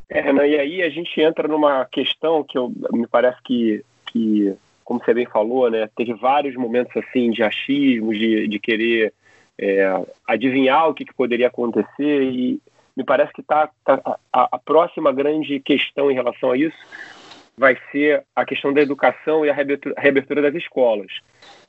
[0.10, 4.54] É, Renan, e aí a gente entra numa questão que eu, me parece que, que,
[4.84, 9.14] como você bem falou, né, teve vários momentos assim de achismo, de, de querer
[9.58, 12.60] é, adivinhar o que, que poderia acontecer e
[12.96, 14.02] me parece que tá, tá
[14.32, 16.78] a, a, próxima grande questão em relação a isso
[17.58, 21.12] vai ser a questão da educação e a reabertura, reabertura das escolas.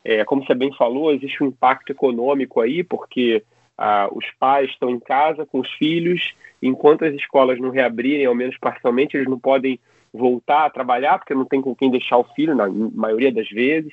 [0.05, 3.43] É, como você bem falou, existe um impacto econômico aí, porque
[3.77, 8.35] ah, os pais estão em casa com os filhos, enquanto as escolas não reabrirem, ao
[8.35, 9.79] menos parcialmente, eles não podem
[10.13, 13.93] voltar a trabalhar, porque não tem com quem deixar o filho, na maioria das vezes.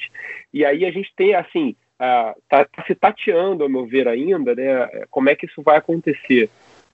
[0.54, 4.88] E aí a gente tem, assim, está uh, se tateando, ao meu ver, ainda, né,
[5.10, 6.50] como é que isso vai acontecer.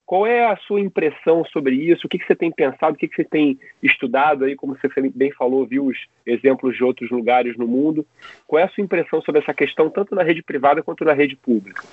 [0.05, 2.05] Qual é a sua impressão sobre isso?
[2.05, 2.93] O que, que você tem pensado?
[2.93, 4.55] O que, que você tem estudado aí?
[4.55, 8.05] Como você bem falou, viu os exemplos de outros lugares no mundo.
[8.45, 11.35] Qual é a sua impressão sobre essa questão, tanto na rede privada quanto na rede
[11.35, 11.83] pública?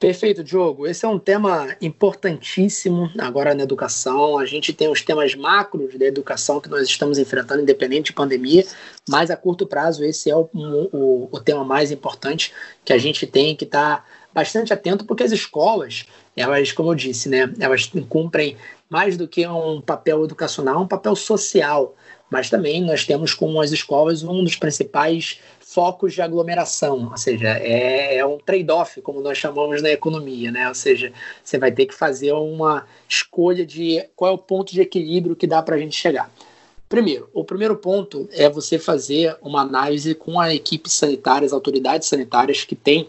[0.00, 0.86] Perfeito, Diogo.
[0.86, 4.38] Esse é um tema importantíssimo agora na educação.
[4.38, 8.64] A gente tem os temas macros da educação que nós estamos enfrentando, independente de pandemia,
[9.06, 12.50] mas a curto prazo esse é o, o, o tema mais importante
[12.82, 16.06] que a gente tem que estar tá bastante atento, porque as escolas,
[16.40, 18.56] elas, como eu disse, né, elas cumprem
[18.88, 21.94] mais do que um papel educacional, um papel social.
[22.30, 27.48] Mas também nós temos como as escolas um dos principais focos de aglomeração, ou seja,
[27.58, 30.68] é, é um trade-off, como nós chamamos na economia, né?
[30.68, 31.12] Ou seja,
[31.44, 35.46] você vai ter que fazer uma escolha de qual é o ponto de equilíbrio que
[35.46, 36.28] dá para a gente chegar.
[36.88, 42.08] Primeiro, o primeiro ponto é você fazer uma análise com a equipe sanitária, as autoridades
[42.08, 43.08] sanitárias que têm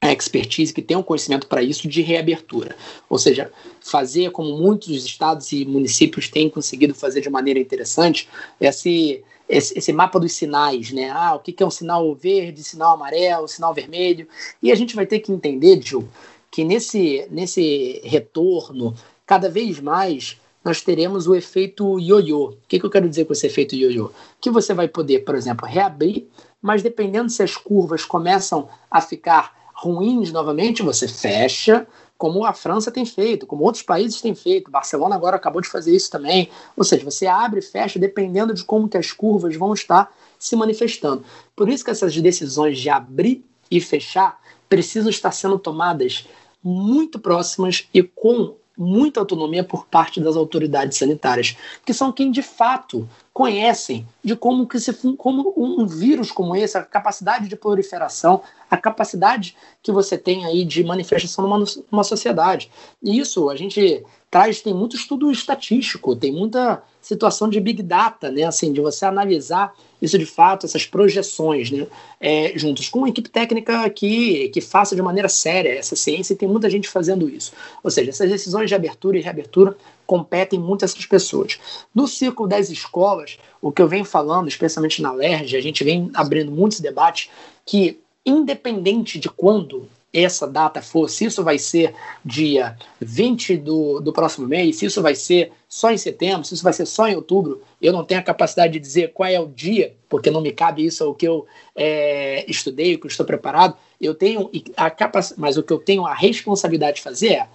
[0.00, 2.74] a expertise, que tem um conhecimento para isso de reabertura.
[3.08, 8.28] Ou seja, fazer como muitos estados e municípios têm conseguido fazer de maneira interessante,
[8.60, 11.10] esse esse, esse, mapa dos sinais, né?
[11.10, 14.28] Ah, o que, que é um sinal verde, sinal amarelo, sinal vermelho.
[14.62, 16.08] E a gente vai ter que entender, Gil,
[16.52, 18.94] que nesse, nesse retorno,
[19.26, 22.50] cada vez mais nós teremos o efeito ioiô.
[22.50, 24.12] O que, que eu quero dizer com esse efeito ioiô?
[24.40, 26.28] Que você vai poder, por exemplo, reabrir,
[26.62, 31.86] mas dependendo se as curvas começam a ficar ruins novamente, você fecha,
[32.18, 34.70] como a França tem feito, como outros países têm feito.
[34.70, 36.50] Barcelona agora acabou de fazer isso também.
[36.76, 40.54] Ou seja, você abre e fecha dependendo de como que as curvas vão estar se
[40.54, 41.24] manifestando.
[41.56, 44.38] Por isso que essas decisões de abrir e fechar
[44.68, 46.26] precisam estar sendo tomadas
[46.62, 52.42] muito próximas e com muita autonomia por parte das autoridades sanitárias, que são quem de
[52.42, 53.08] fato
[53.40, 58.76] conhecem de como que se como um vírus como esse, a capacidade de proliferação, a
[58.76, 62.70] capacidade que você tem aí de manifestação numa, numa sociedade.
[63.02, 68.30] E isso a gente traz, tem muito estudo estatístico, tem muita situação de big data,
[68.30, 68.44] né?
[68.44, 69.72] Assim, de você analisar
[70.02, 71.86] isso de fato, essas projeções, né?
[72.20, 76.36] É, juntos com uma equipe técnica que, que faça de maneira séria essa ciência e
[76.36, 77.52] tem muita gente fazendo isso.
[77.82, 79.74] Ou seja, essas decisões de abertura e reabertura
[80.10, 81.60] competem muito essas pessoas.
[81.94, 86.10] No círculo das escolas, o que eu venho falando, especialmente na LERJ, a gente vem
[86.14, 87.30] abrindo muitos debates
[87.64, 91.94] que, independente de quando essa data for, se isso vai ser
[92.24, 96.64] dia 20 do, do próximo mês, se isso vai ser só em setembro, se isso
[96.64, 99.46] vai ser só em outubro, eu não tenho a capacidade de dizer qual é o
[99.46, 101.46] dia, porque não me cabe isso ao que eu
[101.76, 103.76] é, estudei, o que eu estou preparado.
[104.00, 107.48] Eu tenho a capacidade, mas o que eu tenho a responsabilidade de fazer é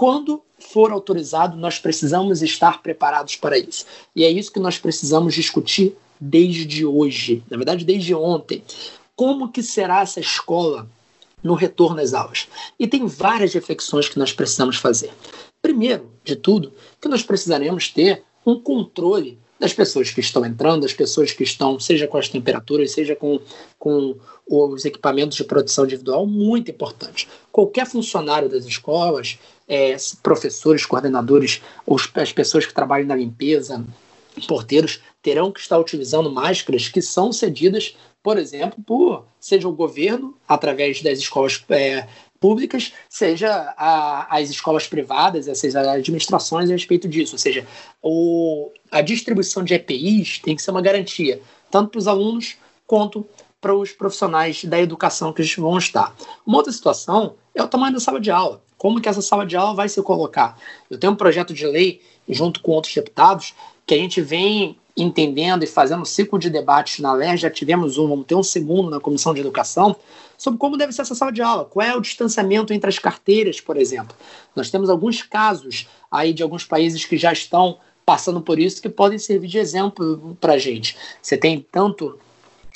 [0.00, 3.84] quando for autorizado, nós precisamos estar preparados para isso.
[4.16, 8.64] E é isso que nós precisamos discutir desde hoje, na verdade desde ontem.
[9.14, 10.88] Como que será essa escola
[11.42, 12.48] no retorno às aulas.
[12.78, 15.12] E tem várias reflexões que nós precisamos fazer.
[15.60, 20.94] Primeiro de tudo, que nós precisaremos ter um controle das pessoas que estão entrando, das
[20.94, 23.38] pessoas que estão, seja com as temperaturas, seja com,
[23.78, 24.16] com
[24.48, 27.28] os equipamentos de proteção individual, muito importante.
[27.52, 33.84] Qualquer funcionário das escolas, é, professores, coordenadores, os, as pessoas que trabalham na limpeza,
[34.48, 40.36] porteiros, terão que estar utilizando máscaras que são cedidas por exemplo, por seja o governo,
[40.46, 42.06] através das escolas é,
[42.40, 47.34] públicas, seja a, as escolas privadas, seja as administrações a respeito disso.
[47.34, 47.66] Ou seja,
[48.02, 53.26] o, a distribuição de EPIs tem que ser uma garantia, tanto para os alunos quanto
[53.60, 56.16] para os profissionais da educação que vão estar.
[56.46, 58.62] Uma outra situação é o tamanho da sala de aula.
[58.78, 60.58] Como que essa sala de aula vai se colocar?
[60.88, 63.54] Eu tenho um projeto de lei, junto com outros deputados,
[63.86, 67.98] que a gente vem entendendo e fazendo um ciclo de debates na LER, já tivemos
[67.98, 69.94] um, vamos ter um segundo na Comissão de Educação,
[70.40, 73.60] sobre como deve ser essa sala de aula, qual é o distanciamento entre as carteiras,
[73.60, 74.16] por exemplo.
[74.56, 77.76] Nós temos alguns casos aí de alguns países que já estão
[78.06, 80.96] passando por isso que podem servir de exemplo para a gente.
[81.20, 82.18] Você tem tanto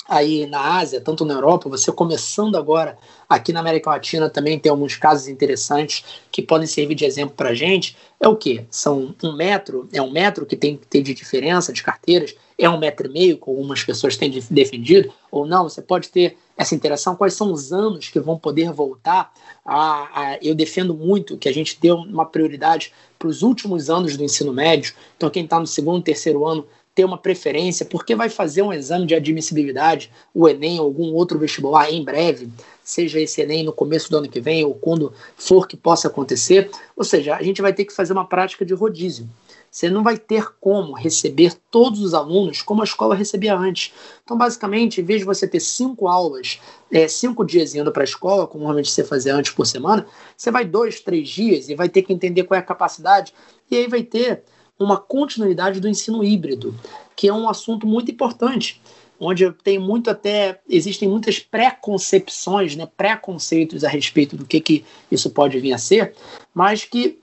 [0.07, 4.69] aí na Ásia, tanto na Europa, você começando agora aqui na América Latina também tem
[4.69, 7.97] alguns casos interessantes que podem servir de exemplo para a gente.
[8.19, 8.63] É o que?
[8.69, 12.69] São um metro, é um metro que tem que ter de diferença de carteiras, é
[12.69, 16.75] um metro e meio, como algumas pessoas têm defendido, ou não, você pode ter essa
[16.75, 19.33] interação, quais são os anos que vão poder voltar
[19.65, 24.15] a, a eu defendo muito que a gente dê uma prioridade para os últimos anos
[24.15, 26.65] do ensino médio, então quem está no segundo, terceiro ano
[26.95, 31.37] ter uma preferência, porque vai fazer um exame de admissibilidade, o Enem ou algum outro
[31.37, 32.47] vestibular em breve,
[32.81, 36.71] seja esse Enem no começo do ano que vem ou quando for que possa acontecer.
[36.95, 39.27] Ou seja, a gente vai ter que fazer uma prática de rodízio.
[39.75, 43.91] Você não vai ter como receber todos os alunos como a escola recebia antes.
[44.23, 48.05] Então, basicamente, em vez de você ter cinco aulas, é, cinco dias indo para a
[48.05, 50.07] escola, como normalmente você fazia antes por semana,
[50.37, 53.33] você vai dois, três dias e vai ter que entender qual é a capacidade,
[53.69, 54.43] e aí vai ter
[54.79, 56.73] uma continuidade do ensino híbrido,
[57.13, 58.81] que é um assunto muito importante
[59.19, 65.29] onde tem muito até existem muitas preconcepções, né, preconceitos a respeito do que, que isso
[65.29, 66.13] pode vir a ser,
[66.53, 67.19] mas que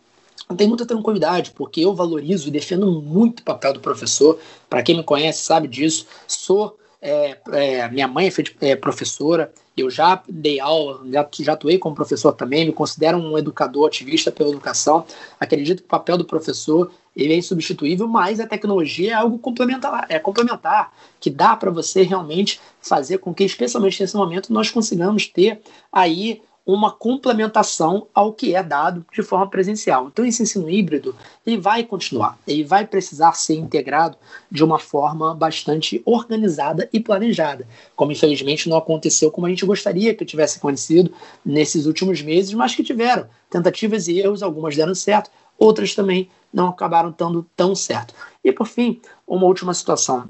[0.57, 4.38] tem muita tranquilidade, porque eu valorizo e defendo muito o papel do professor.
[4.69, 6.07] Para quem me conhece sabe disso.
[6.27, 11.77] Sou é, é, minha mãe é, é professora, eu já dei aula, já, já atuei
[11.77, 15.05] como professor também, me considero um educador ativista pela educação.
[15.41, 20.07] Acredito que o papel do professor ele é insubstituível, mas a tecnologia é algo complementar,
[20.09, 25.27] é complementar, que dá para você realmente fazer com que, especialmente nesse momento, nós consigamos
[25.27, 25.61] ter
[25.93, 30.07] aí uma complementação ao que é dado de forma presencial.
[30.07, 34.16] Então, esse ensino híbrido ele vai continuar, ele vai precisar ser integrado
[34.51, 40.14] de uma forma bastante organizada e planejada, como infelizmente não aconteceu como a gente gostaria
[40.14, 41.12] que tivesse acontecido
[41.44, 46.68] nesses últimos meses, mas que tiveram tentativas e erros, algumas deram certo, outras também não
[46.68, 48.14] acabaram dando tão certo.
[48.44, 50.29] E por fim, uma última situação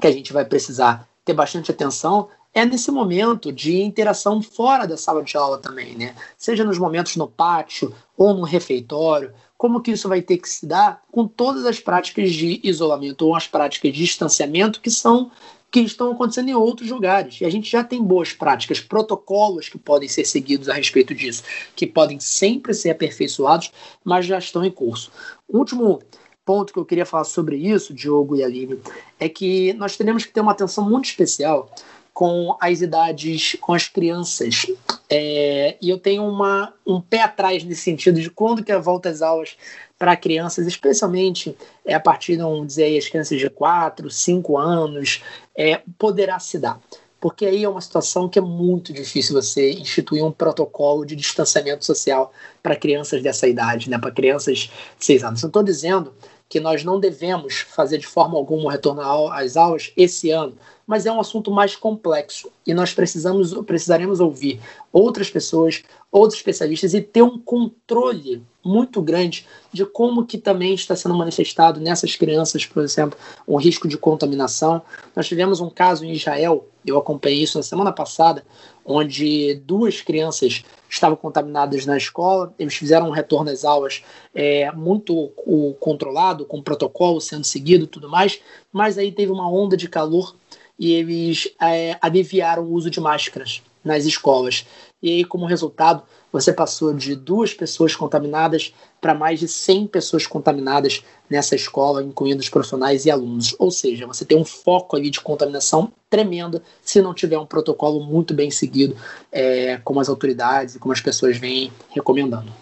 [0.00, 4.96] que a gente vai precisar ter bastante atenção é nesse momento de interação fora da
[4.96, 6.16] sala de aula também, né?
[6.38, 10.64] Seja nos momentos no pátio ou no refeitório, como que isso vai ter que se
[10.64, 15.30] dar com todas as práticas de isolamento ou as práticas de distanciamento que são
[15.70, 17.42] que estão acontecendo em outros lugares.
[17.42, 21.42] E a gente já tem boas práticas, protocolos que podem ser seguidos a respeito disso,
[21.74, 23.70] que podem sempre ser aperfeiçoados,
[24.02, 25.12] mas já estão em curso.
[25.46, 26.00] O último
[26.42, 28.78] ponto que eu queria falar sobre isso, Diogo e Aline,
[29.20, 31.70] é que nós teremos que ter uma atenção muito especial
[32.16, 34.64] com as idades, com as crianças.
[35.10, 38.78] É, e eu tenho uma, um pé atrás nesse sentido de quando que é a
[38.78, 39.54] volta às aulas
[39.98, 45.22] para crianças, especialmente é, a partir, vamos dizer, aí, as crianças de 4, 5 anos,
[45.54, 46.80] é, poderá se dar.
[47.20, 51.84] Porque aí é uma situação que é muito difícil você instituir um protocolo de distanciamento
[51.84, 53.98] social para crianças dessa idade, né?
[53.98, 55.42] para crianças de 6 anos.
[55.42, 56.14] Não estou dizendo
[56.48, 59.02] que nós não devemos fazer de forma alguma o retorno
[59.32, 64.60] às aulas esse ano, mas é um assunto mais complexo e nós precisamos precisaremos ouvir
[64.92, 70.96] outras pessoas, outros especialistas e ter um controle muito grande de como que também está
[70.96, 74.82] sendo manifestado nessas crianças, por exemplo, o risco de contaminação.
[75.14, 78.44] Nós tivemos um caso em Israel, eu acompanhei isso na semana passada,
[78.84, 84.02] onde duas crianças estavam contaminadas na escola, eles fizeram um retorno às aulas
[84.34, 88.40] é, muito o, controlado, com protocolo sendo seguido tudo mais,
[88.72, 90.34] mas aí teve uma onda de calor
[90.78, 94.66] e eles é, aliviaram o uso de máscaras nas escolas.
[95.02, 100.26] E aí, como resultado, você passou de duas pessoas contaminadas para mais de 100 pessoas
[100.26, 103.54] contaminadas nessa escola, incluindo os profissionais e alunos.
[103.58, 108.00] Ou seja, você tem um foco ali de contaminação tremenda se não tiver um protocolo
[108.00, 108.96] muito bem seguido,
[109.30, 112.52] é, como as autoridades e como as pessoas vêm recomendando.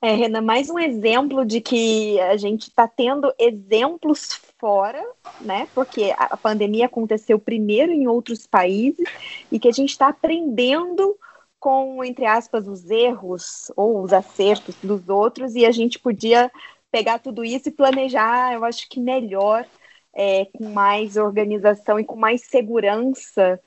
[0.00, 5.04] É, Renan, mais um exemplo de que a gente está tendo exemplos fora,
[5.40, 5.68] né?
[5.74, 9.06] Porque a pandemia aconteceu primeiro em outros países
[9.50, 11.16] e que a gente está aprendendo
[11.58, 16.50] com, entre aspas, os erros ou os acertos dos outros e a gente podia
[16.90, 19.66] pegar tudo isso e planejar, eu acho que melhor
[20.14, 23.60] é, com mais organização e com mais segurança.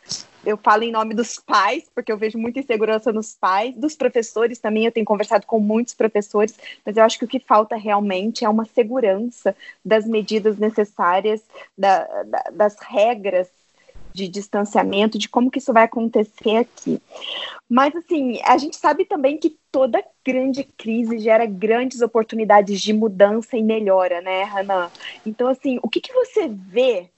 [0.45, 4.59] Eu falo em nome dos pais, porque eu vejo muita insegurança nos pais, dos professores
[4.59, 4.85] também.
[4.85, 8.49] Eu tenho conversado com muitos professores, mas eu acho que o que falta realmente é
[8.49, 11.41] uma segurança das medidas necessárias,
[11.77, 13.47] da, da, das regras
[14.13, 17.01] de distanciamento, de como que isso vai acontecer aqui.
[17.69, 23.55] Mas, assim, a gente sabe também que toda grande crise gera grandes oportunidades de mudança
[23.55, 24.89] e melhora, né, Hanan?
[25.25, 27.09] Então, assim, o que, que você vê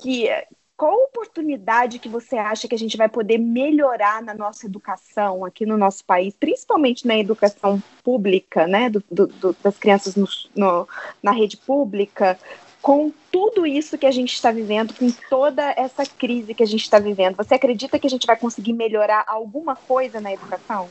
[0.00, 0.28] que.
[0.76, 5.64] Qual oportunidade que você acha que a gente vai poder melhorar na nossa educação aqui
[5.64, 10.26] no nosso país, principalmente na educação pública, né, do, do, das crianças no,
[10.56, 10.88] no,
[11.22, 12.38] na rede pública,
[12.80, 16.82] com tudo isso que a gente está vivendo, com toda essa crise que a gente
[16.82, 20.88] está vivendo, você acredita que a gente vai conseguir melhorar alguma coisa na educação?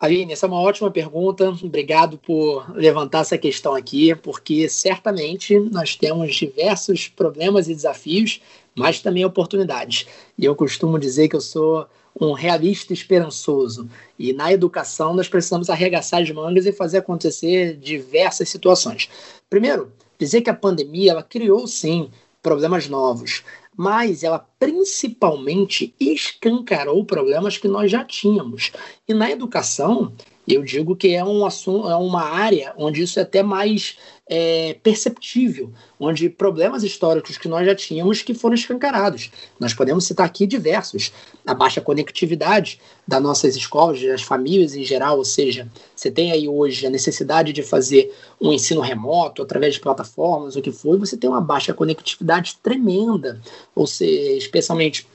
[0.00, 1.50] Aline, essa é uma ótima pergunta.
[1.60, 8.40] Obrigado por levantar essa questão aqui, porque certamente nós temos diversos problemas e desafios,
[8.76, 10.06] mas também oportunidades.
[10.38, 11.84] E eu costumo dizer que eu sou
[12.20, 13.90] um realista esperançoso.
[14.16, 19.10] E na educação nós precisamos arregaçar as mangas e fazer acontecer diversas situações.
[19.50, 22.08] Primeiro, dizer que a pandemia ela criou sim
[22.40, 23.42] problemas novos,
[23.78, 28.72] mas ela principalmente escancarou problemas que nós já tínhamos.
[29.06, 30.12] E na educação,
[30.48, 34.78] Eu digo que é um assunto, é uma área onde isso é até mais é,
[34.82, 35.70] perceptível,
[36.00, 39.30] onde problemas históricos que nós já tínhamos que foram escancarados.
[39.60, 41.12] Nós podemos citar aqui diversos.
[41.46, 46.48] A baixa conectividade das nossas escolas, das famílias em geral, ou seja, você tem aí
[46.48, 51.16] hoje a necessidade de fazer um ensino remoto através de plataformas, o que for, você
[51.16, 53.38] tem uma baixa conectividade tremenda,
[53.74, 55.06] ou seja, especialmente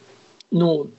[0.52, 0.92] no,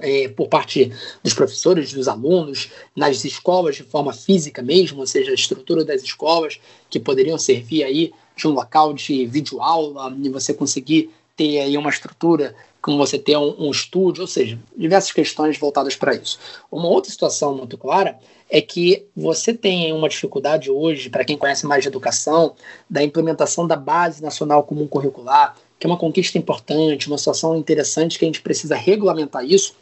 [0.00, 5.30] é, por parte dos professores, dos alunos, nas escolas de forma física mesmo, ou seja,
[5.30, 10.54] a estrutura das escolas que poderiam servir aí de um local de videoaula e você
[10.54, 15.56] conseguir ter aí uma estrutura como você ter um, um estúdio, ou seja, diversas questões
[15.56, 16.38] voltadas para isso.
[16.70, 18.18] Uma outra situação muito clara
[18.50, 22.54] é que você tem uma dificuldade hoje, para quem conhece mais de educação,
[22.90, 28.18] da implementação da Base Nacional Comum Curricular, que é uma conquista importante, uma situação interessante
[28.18, 29.74] que a gente precisa regulamentar isso,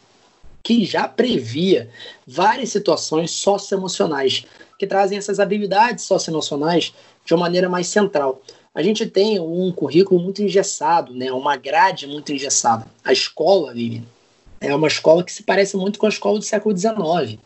[0.63, 1.89] que já previa
[2.27, 4.45] várias situações socioemocionais,
[4.79, 6.95] que trazem essas habilidades socioemocionais
[7.25, 8.43] de uma maneira mais central.
[8.75, 11.33] A gente tem um currículo muito engessado, né?
[11.33, 12.87] uma grade muito engessada.
[13.05, 14.03] A escola, Vivi,
[14.61, 17.39] é uma escola que se parece muito com a escola do século XIX.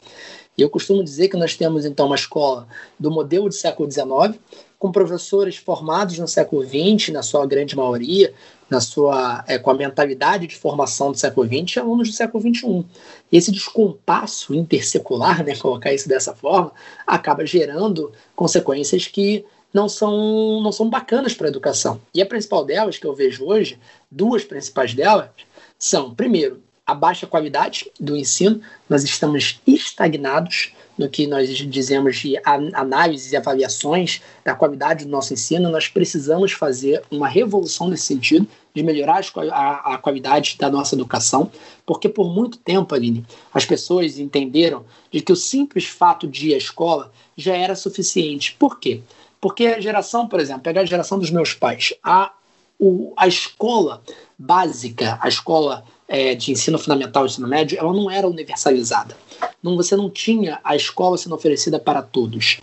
[0.57, 4.39] E eu costumo dizer que nós temos, então, uma escola do modelo do século XIX,
[4.79, 8.35] com professores formados no século XX, na sua grande maioria,
[8.69, 12.43] na sua, é, com a mentalidade de formação do século XX e alunos do século
[12.43, 12.85] XXI.
[13.31, 16.73] E esse descompasso intersecular, né, colocar isso dessa forma,
[17.07, 22.01] acaba gerando consequências que não são, não são bacanas para a educação.
[22.15, 23.79] E a principal delas, que eu vejo hoje,
[24.11, 25.31] duas principais delas,
[25.79, 32.36] são, primeiro, a baixa qualidade do ensino, nós estamos estagnados no que nós dizemos de
[32.45, 38.47] análises e avaliações da qualidade do nosso ensino, nós precisamos fazer uma revolução nesse sentido,
[38.74, 41.51] de melhorar a, qualidade da nossa educação,
[41.86, 46.55] porque por muito tempo, Aline, as pessoas entenderam de que o simples fato de ir
[46.55, 48.57] à escola já era suficiente.
[48.59, 49.01] Por quê?
[49.40, 52.32] Porque a geração, por exemplo, pegar a geração dos meus pais, a,
[52.76, 54.03] o, a escola
[54.36, 59.16] básica, a escola é, de ensino fundamental e ensino médio, ela não era universalizada.
[59.65, 62.59] Não, você não tinha a escola sendo oferecida para todos.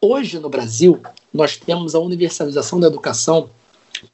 [0.00, 3.50] Hoje, no Brasil, nós temos a universalização da educação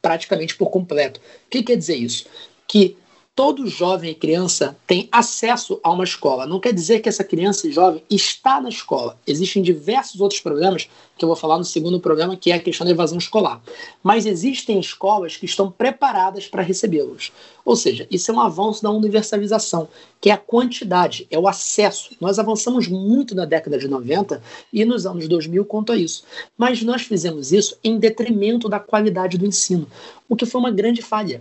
[0.01, 1.21] praticamente por completo.
[1.47, 2.27] O que quer dizer isso?
[2.67, 2.97] Que
[3.35, 6.47] todo jovem e criança tem acesso a uma escola.
[6.47, 9.19] Não quer dizer que essa criança e jovem está na escola.
[9.27, 12.85] Existem diversos outros problemas que eu vou falar no segundo programa, que é a questão
[12.85, 13.63] da evasão escolar.
[14.03, 17.33] Mas existem escolas que estão preparadas para recebê-los.
[17.65, 19.89] Ou seja, isso é um avanço da universalização,
[20.21, 22.15] que é a quantidade, é o acesso.
[22.21, 26.25] Nós avançamos muito na década de 90 e nos anos 2000 quanto a isso.
[26.57, 29.87] Mas nós fizemos isso em detrimento da qualidade do ensino,
[30.29, 31.41] o que foi uma grande falha.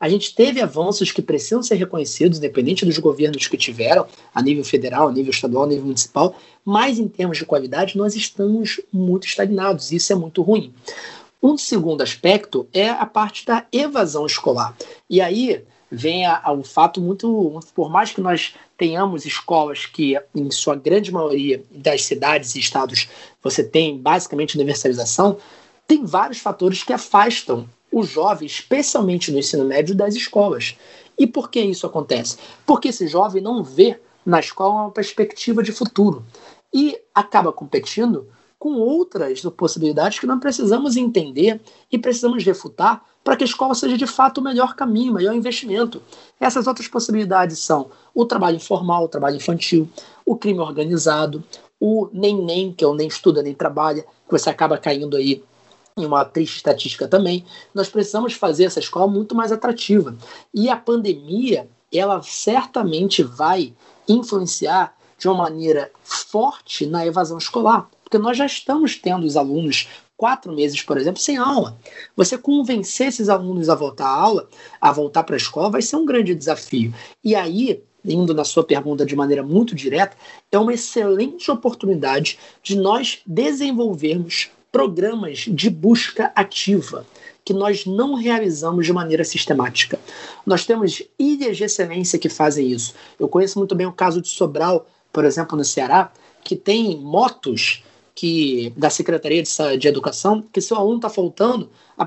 [0.00, 4.64] A gente teve avanços que precisam ser reconhecidos, independente dos governos que tiveram, a nível
[4.64, 9.26] federal, a nível estadual, a nível municipal, mas em termos de qualidade nós estamos muito
[9.26, 10.72] estagnados, e isso é muito ruim.
[11.42, 14.76] Um segundo aspecto é a parte da evasão escolar.
[15.08, 17.60] E aí vem a, a, um fato muito.
[17.74, 23.08] Por mais que nós tenhamos escolas que, em sua grande maioria das cidades e estados,
[23.42, 25.38] você tem basicamente universalização,
[25.86, 30.76] tem vários fatores que afastam o jovem, especialmente no ensino médio, das escolas.
[31.18, 32.38] E por que isso acontece?
[32.64, 36.24] Porque esse jovem não vê na escola uma perspectiva de futuro
[36.72, 38.28] e acaba competindo
[38.58, 41.60] com outras possibilidades que nós precisamos entender
[41.90, 45.34] e precisamos refutar para que a escola seja de fato o melhor caminho, o melhor
[45.34, 46.02] investimento.
[46.40, 49.88] Essas outras possibilidades são o trabalho informal, o trabalho infantil,
[50.26, 51.42] o crime organizado,
[51.80, 55.44] o nem nem, que é o nem estuda nem trabalha, que você acaba caindo aí
[55.98, 57.44] em uma triste estatística também,
[57.74, 60.16] nós precisamos fazer essa escola muito mais atrativa.
[60.54, 63.74] E a pandemia, ela certamente vai
[64.08, 69.88] influenciar de uma maneira forte na evasão escolar, porque nós já estamos tendo os alunos
[70.16, 71.78] quatro meses, por exemplo, sem aula.
[72.16, 74.48] Você convencer esses alunos a voltar à aula,
[74.80, 76.92] a voltar para a escola, vai ser um grande desafio.
[77.22, 80.16] E aí, indo na sua pergunta de maneira muito direta,
[80.50, 87.06] é uma excelente oportunidade de nós desenvolvermos programas de busca ativa
[87.44, 89.98] que nós não realizamos de maneira sistemática.
[90.44, 92.94] Nós temos ilhas de excelência que fazem isso.
[93.18, 96.12] Eu conheço muito bem o caso de Sobral, por exemplo, no Ceará,
[96.44, 97.82] que tem motos
[98.18, 102.04] que da Secretaria de, de Educação, que se o aluno está faltando, a,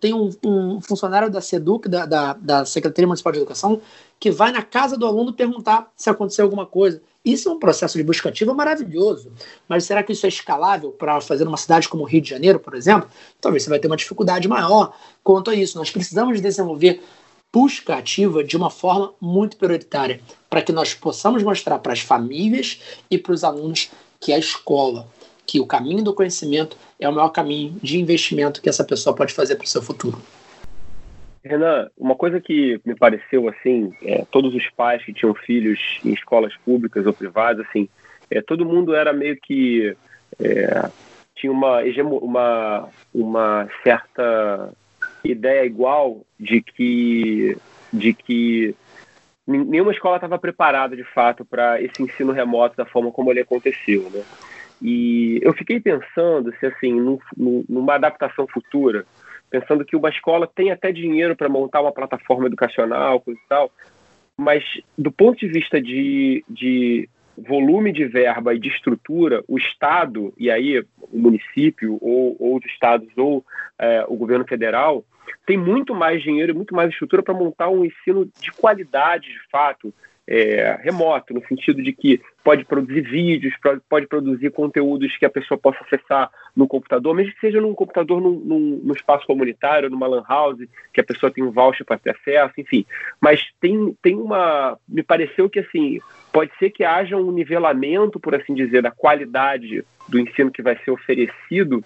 [0.00, 3.80] tem um, um, funcionário da SEDUC, da, da, da Secretaria Municipal de Educação,
[4.20, 7.02] que vai na casa do aluno perguntar se aconteceu alguma coisa.
[7.24, 9.32] Isso é um processo de busca ativa maravilhoso,
[9.68, 12.60] mas será que isso é escalável para fazer uma cidade como o Rio de Janeiro,
[12.60, 13.10] por exemplo?
[13.40, 14.94] Talvez você vai ter uma dificuldade maior
[15.24, 15.76] quanto a isso.
[15.76, 17.02] Nós precisamos desenvolver
[17.52, 22.80] busca ativa de uma forma muito prioritária, para que nós possamos mostrar para as famílias
[23.10, 23.90] e para os alunos
[24.20, 25.08] que a escola,
[25.50, 29.34] que o caminho do conhecimento é o maior caminho de investimento que essa pessoa pode
[29.34, 30.16] fazer para o seu futuro.
[31.44, 36.12] Renan, uma coisa que me pareceu assim, é, todos os pais que tinham filhos em
[36.12, 37.88] escolas públicas ou privadas, assim,
[38.30, 39.96] é, todo mundo era meio que
[40.38, 40.88] é,
[41.34, 41.80] tinha uma,
[42.22, 44.72] uma, uma certa
[45.24, 47.56] ideia igual de que,
[47.92, 48.76] de que
[49.44, 54.08] nenhuma escola estava preparada de fato para esse ensino remoto da forma como ele aconteceu,
[54.10, 54.22] né?
[54.82, 57.18] E eu fiquei pensando se assim, num,
[57.68, 59.04] numa adaptação futura,
[59.50, 63.70] pensando que uma escola tem até dinheiro para montar uma plataforma educacional, coisa e tal,
[64.36, 64.64] mas
[64.96, 70.50] do ponto de vista de, de volume de verba e de estrutura, o Estado, e
[70.50, 70.80] aí
[71.12, 73.44] o município, ou, ou os estados, ou
[73.78, 75.04] é, o governo federal,
[75.46, 79.50] tem muito mais dinheiro e muito mais estrutura para montar um ensino de qualidade, de
[79.50, 79.92] fato,
[80.30, 83.52] é, remoto, no sentido de que pode produzir vídeos,
[83.88, 88.20] pode produzir conteúdos que a pessoa possa acessar no computador, mesmo que seja num computador
[88.20, 90.60] num, num, num espaço comunitário, numa lan house,
[90.92, 92.86] que a pessoa tem um voucher para ter acesso, enfim.
[93.20, 94.78] Mas tem, tem uma.
[94.88, 95.98] Me pareceu que assim,
[96.32, 100.78] pode ser que haja um nivelamento, por assim dizer, da qualidade do ensino que vai
[100.84, 101.84] ser oferecido,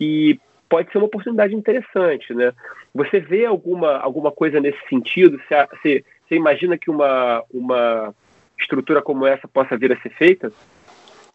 [0.00, 2.54] e pode ser uma oportunidade interessante, né?
[2.94, 5.38] Você vê alguma, alguma coisa nesse sentido?
[5.46, 8.14] Se, se, você imagina que uma, uma
[8.58, 10.50] estrutura como essa possa vir a ser feita?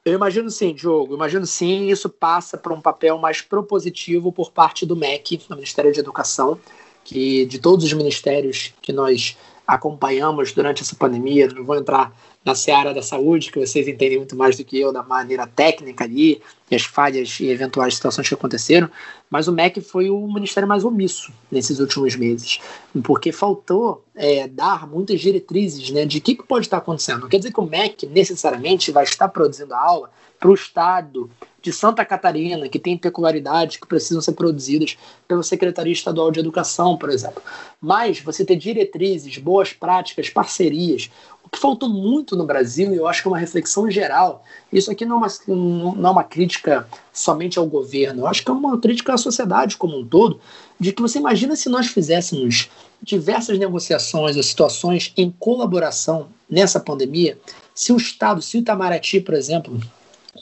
[0.03, 1.13] Eu imagino sim, Diogo.
[1.13, 1.89] Imagino sim.
[1.89, 6.57] Isso passa para um papel mais propositivo por parte do MEC, do Ministério de Educação,
[7.03, 9.37] que de todos os ministérios que nós
[9.67, 12.11] acompanhamos durante essa pandemia, não vou entrar
[12.47, 16.05] na seara da saúde, que vocês entendem muito mais do que eu da maneira técnica
[16.05, 16.41] ali,
[16.71, 18.89] e as falhas e eventuais situações que aconteceram,
[19.29, 22.61] mas o MEC foi o ministério mais omisso nesses últimos meses,
[23.03, 27.21] porque faltou é, dar muitas diretrizes né, de o que, que pode estar acontecendo.
[27.21, 31.29] Não quer dizer que o MEC necessariamente vai estar produzindo a aula para o Estado
[31.61, 36.97] de Santa Catarina, que tem peculiaridades que precisam ser produzidas pela Secretaria Estadual de Educação,
[36.97, 37.41] por exemplo.
[37.81, 41.09] Mas você ter diretrizes, boas práticas, parcerias,
[41.47, 44.91] o que faltou muito no Brasil, e eu acho que é uma reflexão geral, isso
[44.91, 48.53] aqui não é, uma, não é uma crítica somente ao governo, eu acho que é
[48.53, 50.41] uma crítica à sociedade como um todo,
[50.77, 52.69] de que você imagina se nós fizéssemos
[53.01, 57.37] diversas negociações ou situações em colaboração nessa pandemia,
[57.73, 59.79] se o Estado, se o Itamaraty, por exemplo,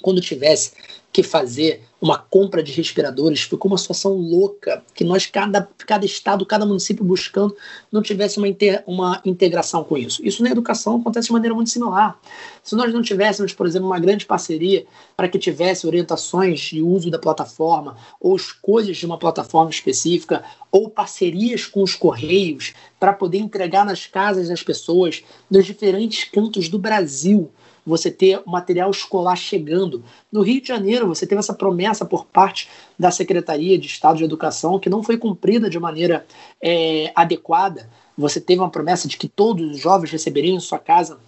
[0.01, 0.71] quando tivesse
[1.15, 6.45] que fazer uma compra de respiradores, ficou uma situação louca, que nós, cada, cada estado,
[6.45, 7.55] cada município buscando,
[7.89, 10.21] não tivesse uma, inter, uma integração com isso.
[10.25, 12.19] Isso na educação acontece de maneira muito similar.
[12.61, 14.85] Se nós não tivéssemos, por exemplo, uma grande parceria
[15.15, 20.89] para que tivesse orientações de uso da plataforma, ou escolhas de uma plataforma específica, ou
[20.89, 26.77] parcerias com os correios, para poder entregar nas casas das pessoas, nos diferentes cantos do
[26.77, 27.49] Brasil,
[27.85, 30.03] você ter material escolar chegando.
[30.31, 32.67] No Rio de Janeiro, você teve essa promessa por parte
[32.97, 36.25] da Secretaria de Estado de Educação que não foi cumprida de maneira
[36.61, 37.89] é, adequada.
[38.17, 41.19] Você teve uma promessa de que todos os jovens receberiam em sua casa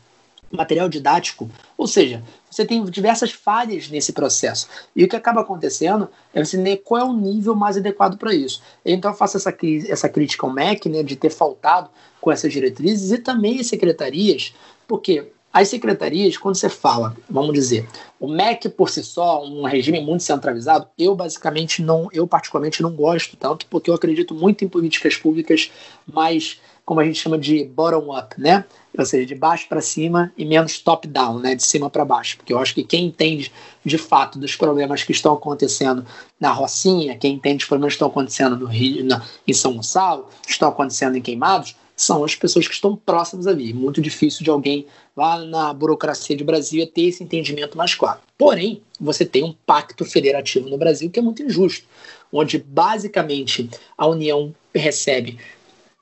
[0.51, 1.49] material didático.
[1.77, 4.67] Ou seja, você tem diversas falhas nesse processo.
[4.95, 8.33] E o que acaba acontecendo é você ver qual é o nível mais adequado para
[8.33, 8.61] isso.
[8.85, 9.55] Então eu faço essa,
[9.87, 11.89] essa crítica ao MEC, né, de ter faltado
[12.21, 14.53] com essas diretrizes e também as secretarias,
[14.87, 15.31] porque
[15.61, 17.87] as secretarias, quando você fala, vamos dizer,
[18.19, 22.91] o MEC por si só, um regime muito centralizado, eu basicamente não, eu particularmente não
[22.91, 25.71] gosto tanto, porque eu acredito muito em políticas públicas
[26.05, 28.65] mais, como a gente chama de bottom-up, né?
[28.95, 31.55] Ou seja, de baixo para cima e menos top-down, né?
[31.55, 32.37] De cima para baixo.
[32.37, 33.51] Porque eu acho que quem entende
[33.83, 36.05] de fato dos problemas que estão acontecendo
[36.39, 40.27] na Rocinha, quem entende dos problemas que estão acontecendo no Rio, na, em São Gonçalo,
[40.47, 43.73] estão acontecendo em Queimados, são as pessoas que estão próximas ali.
[43.73, 44.85] Muito difícil de alguém
[45.15, 48.19] lá na burocracia de Brasília ter esse entendimento mais claro.
[48.37, 51.87] Porém, você tem um pacto federativo no Brasil que é muito injusto,
[52.31, 53.67] onde basicamente
[53.97, 55.39] a União recebe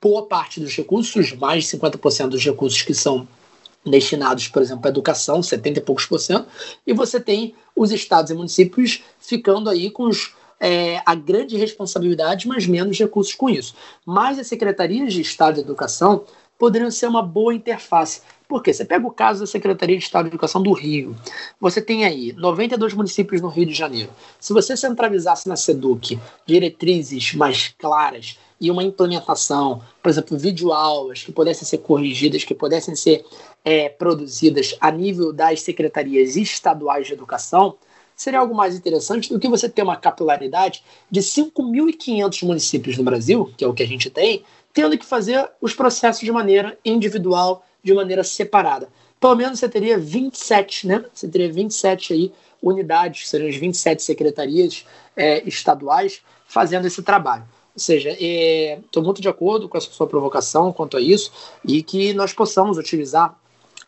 [0.01, 3.25] boa parte dos recursos, mais de 50% dos recursos que são
[3.85, 6.47] destinados, por exemplo, à educação, 70 e poucos por cento,
[6.85, 12.47] e você tem os estados e municípios ficando aí com os é, a grande responsabilidade,
[12.47, 13.75] mas menos recursos com isso.
[14.05, 16.25] Mas as secretarias de Estado de Educação
[16.57, 18.21] poderiam ser uma boa interface.
[18.47, 21.15] Porque você pega o caso da Secretaria de Estado de Educação do Rio,
[21.59, 24.11] você tem aí 92 municípios no Rio de Janeiro.
[24.39, 31.31] Se você centralizasse na SEDUC diretrizes mais claras e uma implementação, por exemplo, videoaulas que
[31.31, 33.25] pudessem ser corrigidas, que pudessem ser
[33.63, 37.75] é, produzidas a nível das secretarias estaduais de educação,
[38.15, 43.51] seria algo mais interessante do que você ter uma capilaridade de 5.500 municípios no Brasil,
[43.57, 44.43] que é o que a gente tem,
[44.73, 48.89] tendo que fazer os processos de maneira individual, de maneira separada.
[49.19, 51.05] pelo menos você teria 27, né?
[51.13, 54.85] Você teria 27 aí unidades, seriam as 27 secretarias
[55.15, 57.43] é, estaduais fazendo esse trabalho.
[57.73, 61.31] Ou seja, estou é, muito de acordo com a sua provocação quanto a isso
[61.63, 63.37] e que nós possamos utilizar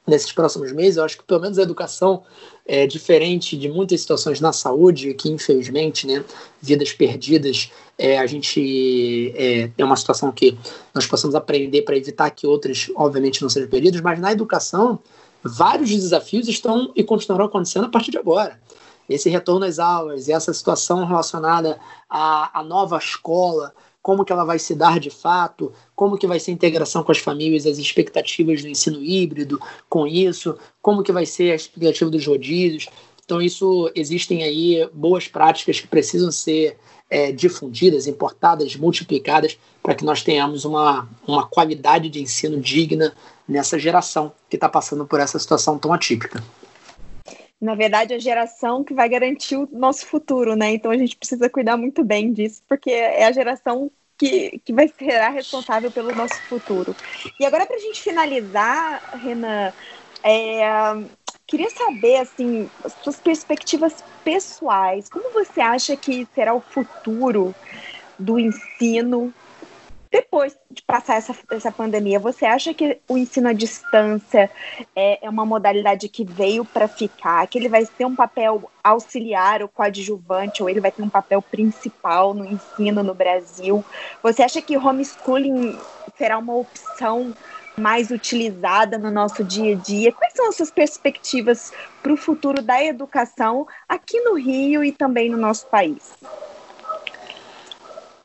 [0.06, 0.98] nesses próximos meses.
[0.98, 2.24] Eu acho que pelo menos a educação
[2.68, 6.24] é diferente de muitas situações na saúde, que infelizmente, né,
[6.62, 10.58] vidas perdidas, é, a gente é, é uma situação que
[10.94, 15.00] nós possamos aprender para evitar que outras, obviamente, não sejam perdidas, mas na educação,
[15.42, 18.60] vários desafios estão e continuarão acontecendo a partir de agora.
[19.10, 23.74] Esse retorno às aulas, essa situação relacionada à, à nova escola,
[24.08, 27.12] como que ela vai se dar de fato, como que vai ser a integração com
[27.12, 32.10] as famílias, as expectativas do ensino híbrido com isso, como que vai ser a expectativa
[32.10, 32.88] dos rodízios.
[33.26, 36.78] Então, isso existem aí boas práticas que precisam ser
[37.10, 43.14] é, difundidas, importadas, multiplicadas, para que nós tenhamos uma, uma qualidade de ensino digna
[43.46, 46.42] nessa geração que está passando por essa situação tão atípica
[47.60, 50.72] na verdade, a geração que vai garantir o nosso futuro, né?
[50.74, 54.88] Então a gente precisa cuidar muito bem disso, porque é a geração que, que vai
[54.88, 56.96] ser responsável pelo nosso futuro.
[57.40, 59.74] E agora, para a gente finalizar, Renan,
[60.24, 60.62] é,
[61.48, 65.10] queria saber, assim, as suas perspectivas pessoais.
[65.10, 67.56] Como você acha que será o futuro
[68.18, 69.34] do ensino
[70.18, 74.50] depois de passar essa, essa pandemia, você acha que o ensino à distância
[74.96, 79.62] é, é uma modalidade que veio para ficar, que ele vai ter um papel auxiliar
[79.62, 83.86] ou coadjuvante, ou ele vai ter um papel principal no ensino no Brasil?
[84.24, 85.78] Você acha que homeschooling
[86.18, 87.32] será uma opção
[87.78, 90.12] mais utilizada no nosso dia a dia?
[90.12, 95.30] Quais são as suas perspectivas para o futuro da educação aqui no Rio e também
[95.30, 96.18] no nosso país?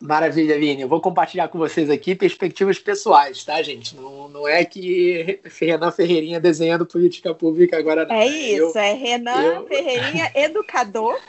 [0.02, 0.82] Maravilha, Vini.
[0.82, 3.94] Eu vou compartilhar com vocês aqui perspectivas pessoais, tá, gente?
[3.94, 8.14] Não, não é que Renan Ferreirinha desenhando política pública agora não.
[8.14, 9.66] É isso, eu, é Renan eu...
[9.68, 11.20] Ferreirinha, educador.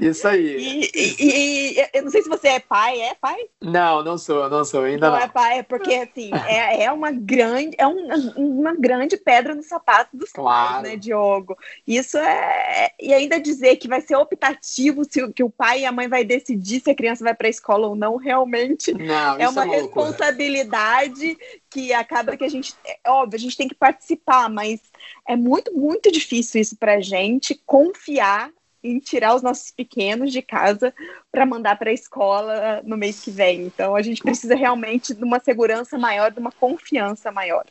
[0.00, 0.56] Isso aí.
[0.56, 3.38] E, e, e, eu não sei se você é pai, é pai?
[3.62, 5.16] Não, não sou, não sou, ainda não.
[5.16, 9.54] Não é pai, é porque assim, é, é uma grande, é um, uma grande pedra
[9.54, 10.74] no sapato dos claro.
[10.74, 11.56] pais, né, Diogo?
[11.86, 12.90] Isso é.
[13.00, 16.24] E ainda dizer que vai ser optativo se que o pai e a mãe vai
[16.24, 19.80] decidir se a criança vai para a escola ou não, realmente não, é uma é
[19.80, 21.36] responsabilidade
[21.70, 24.80] que acaba que a gente, é óbvio, a gente tem que participar, mas
[25.26, 28.50] é muito, muito difícil isso para a gente confiar
[28.82, 30.94] em tirar os nossos pequenos de casa
[31.32, 33.62] para mandar para a escola no mês que vem.
[33.62, 37.64] Então a gente precisa realmente de uma segurança maior, de uma confiança maior.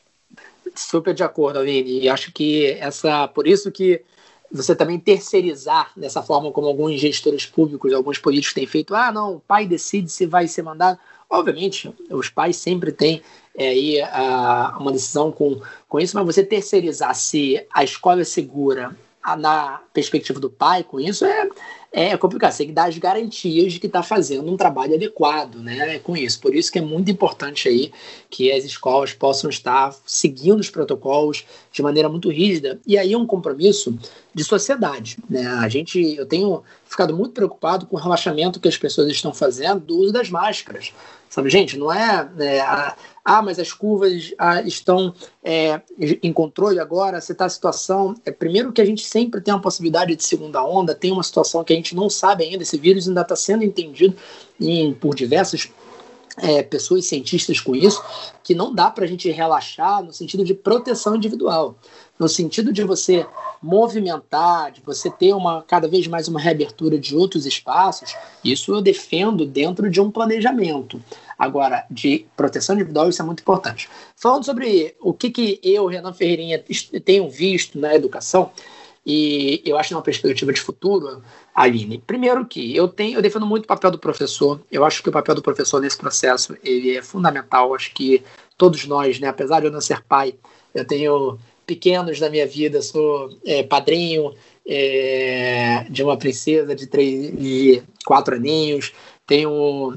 [0.75, 2.01] Super de acordo, Aline.
[2.01, 4.03] E acho que essa, por isso que
[4.55, 8.95] você também terceirizar dessa forma como alguns gestores públicos, alguns políticos têm feito.
[8.95, 10.99] Ah, não, o pai decide se vai ser mandado.
[11.29, 13.21] Obviamente, os pais sempre têm
[13.57, 18.25] é, aí a, uma decisão com, com isso, mas você terceirizar se a escola é
[18.25, 21.49] segura a, na perspectiva do pai com isso é,
[21.95, 22.51] é complicado.
[22.51, 26.17] Você tem que dar as garantias de que está fazendo um trabalho adequado né, com
[26.17, 26.41] isso.
[26.41, 27.89] Por isso que é muito importante aí
[28.29, 32.77] que as escolas possam estar seguindo os protocolos de maneira muito rígida.
[32.85, 33.97] E aí é um compromisso
[34.33, 35.17] de sociedade.
[35.29, 35.47] Né?
[35.47, 39.79] A gente, eu tenho ficado muito preocupado com o relaxamento que as pessoas estão fazendo
[39.79, 40.91] do uso das máscaras.
[41.29, 45.11] Sabe, gente, não é, é a, ah, mas as curvas ah, estão
[45.43, 45.81] é,
[46.21, 48.13] em controle agora, você está a situação.
[48.23, 51.63] É, primeiro que a gente sempre tem uma possibilidade de segunda onda, tem uma situação
[51.63, 54.15] que a gente não sabe ainda, esse vírus ainda está sendo entendido
[54.61, 55.71] em, por diversas
[56.37, 58.03] é, pessoas cientistas com isso,
[58.43, 61.75] que não dá para a gente relaxar no sentido de proteção individual,
[62.19, 63.25] no sentido de você
[63.61, 68.15] movimentar, de você ter uma cada vez mais uma reabertura de outros espaços.
[68.43, 71.01] Isso eu defendo dentro de um planejamento.
[71.37, 73.89] Agora, de proteção individual, isso é muito importante.
[74.15, 76.63] Falando sobre o que, que eu, Renan Ferreirinha,
[77.03, 78.51] tenho visto na educação,
[79.05, 81.21] e eu acho uma perspectiva de futuro,
[81.53, 81.99] Aline.
[81.99, 84.59] Primeiro que eu tenho, eu defendo muito o papel do professor.
[84.71, 87.75] Eu acho que o papel do professor nesse processo ele é fundamental.
[87.75, 88.23] Acho que
[88.57, 90.33] todos nós, né, apesar de eu não ser pai,
[90.73, 92.81] eu tenho pequenos na minha vida.
[92.81, 94.33] Sou é, padrinho
[94.67, 98.91] é, de uma princesa de três, de quatro aninhos.
[99.27, 99.93] Tenho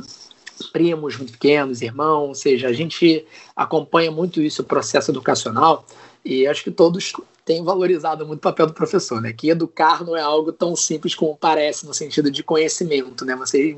[0.67, 5.87] primos muito pequenos, irmãos, ou seja, a gente acompanha muito isso, o processo educacional,
[6.25, 7.13] e acho que todos
[7.45, 9.33] têm valorizado muito o papel do professor, né?
[9.33, 13.35] Que educar não é algo tão simples como parece no sentido de conhecimento, né?
[13.37, 13.77] Você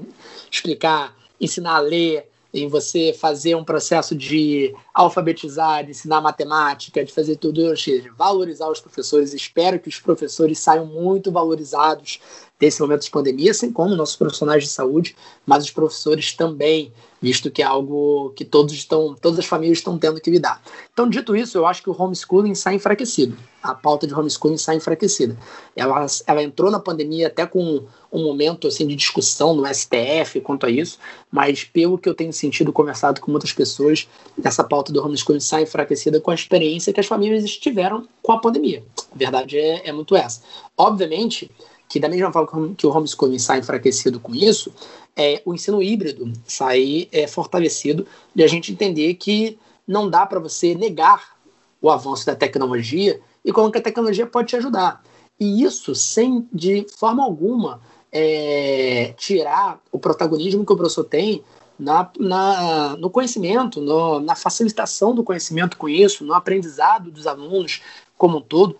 [0.50, 7.12] explicar, ensinar a ler, em você fazer um processo de alfabetizar, de ensinar matemática, de
[7.12, 9.32] fazer tudo, ou seja, valorizar os professores.
[9.32, 12.20] Espero que os professores saiam muito valorizados
[12.58, 17.50] desse momento de pandemia, assim como nossos profissionais de saúde, mas os professores também visto
[17.50, 20.62] que é algo que todos estão, todas as famílias estão tendo que lidar.
[20.92, 23.36] Então, dito isso, eu acho que o homeschooling sai enfraquecido.
[23.62, 25.36] A pauta de homeschooling sai enfraquecida.
[25.76, 30.64] Ela, ela entrou na pandemia até com um momento assim de discussão no STF quanto
[30.64, 30.98] a isso,
[31.30, 34.08] mas pelo que eu tenho sentido, conversado com muitas pessoas,
[34.42, 38.40] essa pauta do homeschooling sai enfraquecida com a experiência que as famílias tiveram com a
[38.40, 38.82] pandemia.
[39.12, 40.42] A verdade é, é muito essa.
[40.76, 41.50] Obviamente
[41.90, 44.72] que da mesma forma que o homeschooling sai enfraquecido com isso,
[45.16, 50.38] é, o ensino híbrido sai é, fortalecido de a gente entender que não dá para
[50.38, 51.36] você negar
[51.82, 55.02] o avanço da tecnologia e como que a tecnologia pode te ajudar.
[55.38, 57.80] E isso sem, de forma alguma,
[58.12, 61.42] é, tirar o protagonismo que o professor tem
[61.76, 67.82] na, na, no conhecimento, no, na facilitação do conhecimento com isso, no aprendizado dos alunos
[68.16, 68.78] como um todo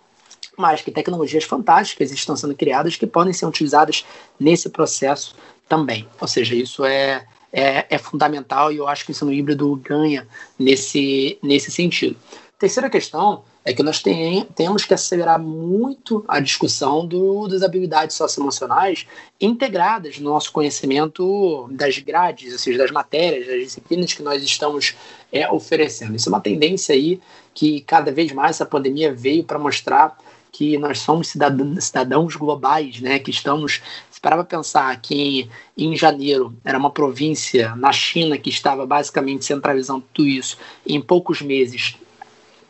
[0.57, 4.05] mas que tecnologias fantásticas estão sendo criadas que podem ser utilizadas
[4.39, 5.35] nesse processo
[5.67, 6.07] também.
[6.19, 10.27] Ou seja, isso é, é, é fundamental e eu acho que o ensino híbrido ganha
[10.57, 12.17] nesse, nesse sentido.
[12.59, 18.15] Terceira questão é que nós tem, temos que acelerar muito a discussão do, das habilidades
[18.15, 19.07] socioemocionais
[19.39, 24.95] integradas no nosso conhecimento das grades, ou seja, das matérias, das disciplinas que nós estamos
[25.31, 26.15] é, oferecendo.
[26.15, 27.19] Isso é uma tendência aí
[27.53, 30.17] que cada vez mais essa pandemia veio para mostrar
[30.51, 33.19] que nós somos cidadãos, cidadãos globais, né?
[33.19, 33.81] Que estamos.
[34.09, 39.45] Se parar pensar que em, em janeiro era uma província na China que estava basicamente
[39.45, 41.95] centralizando tudo isso, e em poucos meses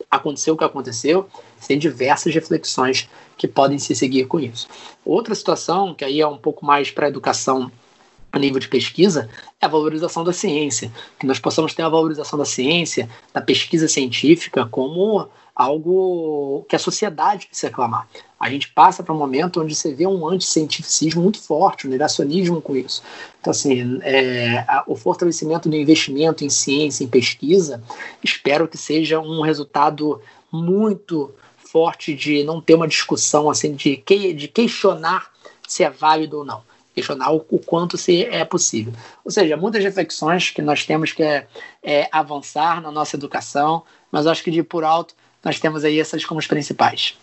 [0.10, 1.28] aconteceu o que aconteceu,
[1.66, 4.68] tem diversas reflexões que podem se seguir com isso.
[5.06, 7.72] Outra situação, que aí é um pouco mais para a educação
[8.32, 9.30] a nível de pesquisa,
[9.60, 10.92] é a valorização da ciência.
[11.20, 16.80] Que nós possamos ter a valorização da ciência, da pesquisa científica, como algo que a
[16.80, 18.08] sociedade precisa reclamar.
[18.40, 22.62] A gente passa para um momento onde você vê um anticientificismo muito forte, um negacionismo
[22.62, 23.04] com isso.
[23.40, 27.84] Então, assim, é, o fortalecimento do investimento em ciência, em pesquisa,
[28.24, 30.22] espero que seja um resultado
[30.52, 35.32] muito forte de não ter uma discussão assim de, que, de questionar
[35.66, 36.71] se é válido ou não
[37.02, 38.94] questionar o, quanto se é possível.
[39.26, 41.48] Ou seja, muitas reflexões que nós temos que é,
[41.84, 46.24] é, avançar na nossa educação, mas acho que de por alto nós temos aí essas
[46.24, 47.18] como as principais.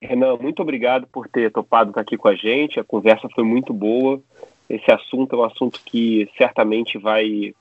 [0.00, 2.80] Renan, muito obrigado por ter topado estar aqui com a gente.
[2.80, 4.20] A conversa foi muito boa.
[4.68, 7.54] Esse assunto é um assunto que certamente vai,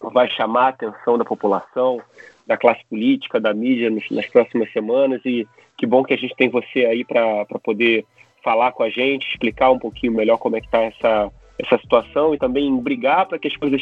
[0.00, 2.00] vai chamar a atenção da população,
[2.46, 5.20] da classe política, da mídia nas próximas semanas.
[5.24, 8.06] E que bom que a gente tem você aí para poder
[8.44, 12.34] falar com a gente, explicar um pouquinho melhor como é que está essa, essa situação
[12.34, 13.80] e também brigar para que as coisas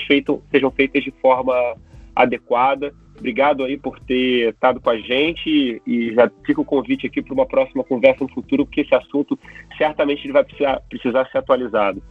[0.50, 1.54] sejam feitas de forma
[2.14, 2.94] adequada.
[3.18, 7.34] Obrigado aí por ter estado com a gente e já fica o convite aqui para
[7.34, 9.38] uma próxima conversa no futuro, porque esse assunto
[9.76, 12.02] certamente ele vai precisar, precisar ser atualizado.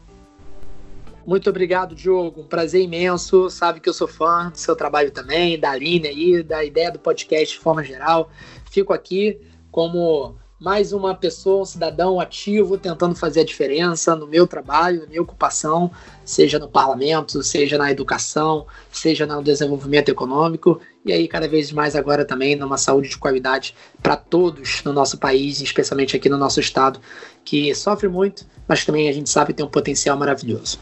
[1.26, 2.42] Muito obrigado, Diogo.
[2.42, 3.50] Um prazer imenso.
[3.50, 7.00] Sabe que eu sou fã do seu trabalho também, da Aline aí, da ideia do
[7.00, 8.30] podcast de forma geral.
[8.72, 9.40] Fico aqui
[9.72, 15.08] como mais uma pessoa, um cidadão ativo tentando fazer a diferença no meu trabalho, na
[15.08, 15.90] minha ocupação,
[16.24, 21.96] seja no parlamento, seja na educação, seja no desenvolvimento econômico e aí cada vez mais
[21.96, 26.60] agora também numa saúde de qualidade para todos no nosso país, especialmente aqui no nosso
[26.60, 27.02] estado,
[27.44, 30.78] que sofre muito, mas também a gente sabe tem um potencial maravilhoso.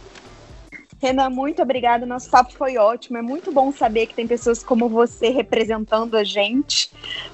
[1.01, 2.05] Renan, muito obrigada.
[2.05, 3.17] Nosso papo foi ótimo.
[3.17, 6.91] É muito bom saber que tem pessoas como você representando a gente,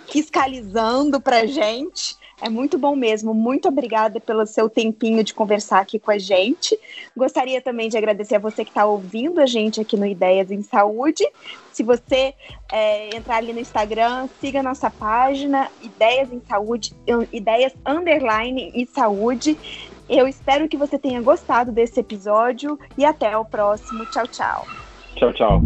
[0.07, 2.15] fiscalizando para gente.
[2.41, 3.33] É muito bom mesmo.
[3.33, 6.77] Muito obrigada pelo seu tempinho de conversar aqui com a gente.
[7.15, 10.61] Gostaria também de agradecer a você que está ouvindo a gente aqui no Ideias em
[10.61, 11.25] Saúde.
[11.71, 12.33] Se você
[12.71, 16.93] é, entrar ali no Instagram, siga nossa página Ideias em Saúde,
[17.31, 19.57] Ideias Underline e Saúde.
[20.07, 24.05] Eu espero que você tenha gostado desse episódio e até o próximo.
[24.07, 24.67] Tchau, tchau.
[25.15, 25.61] Tchau, tchau.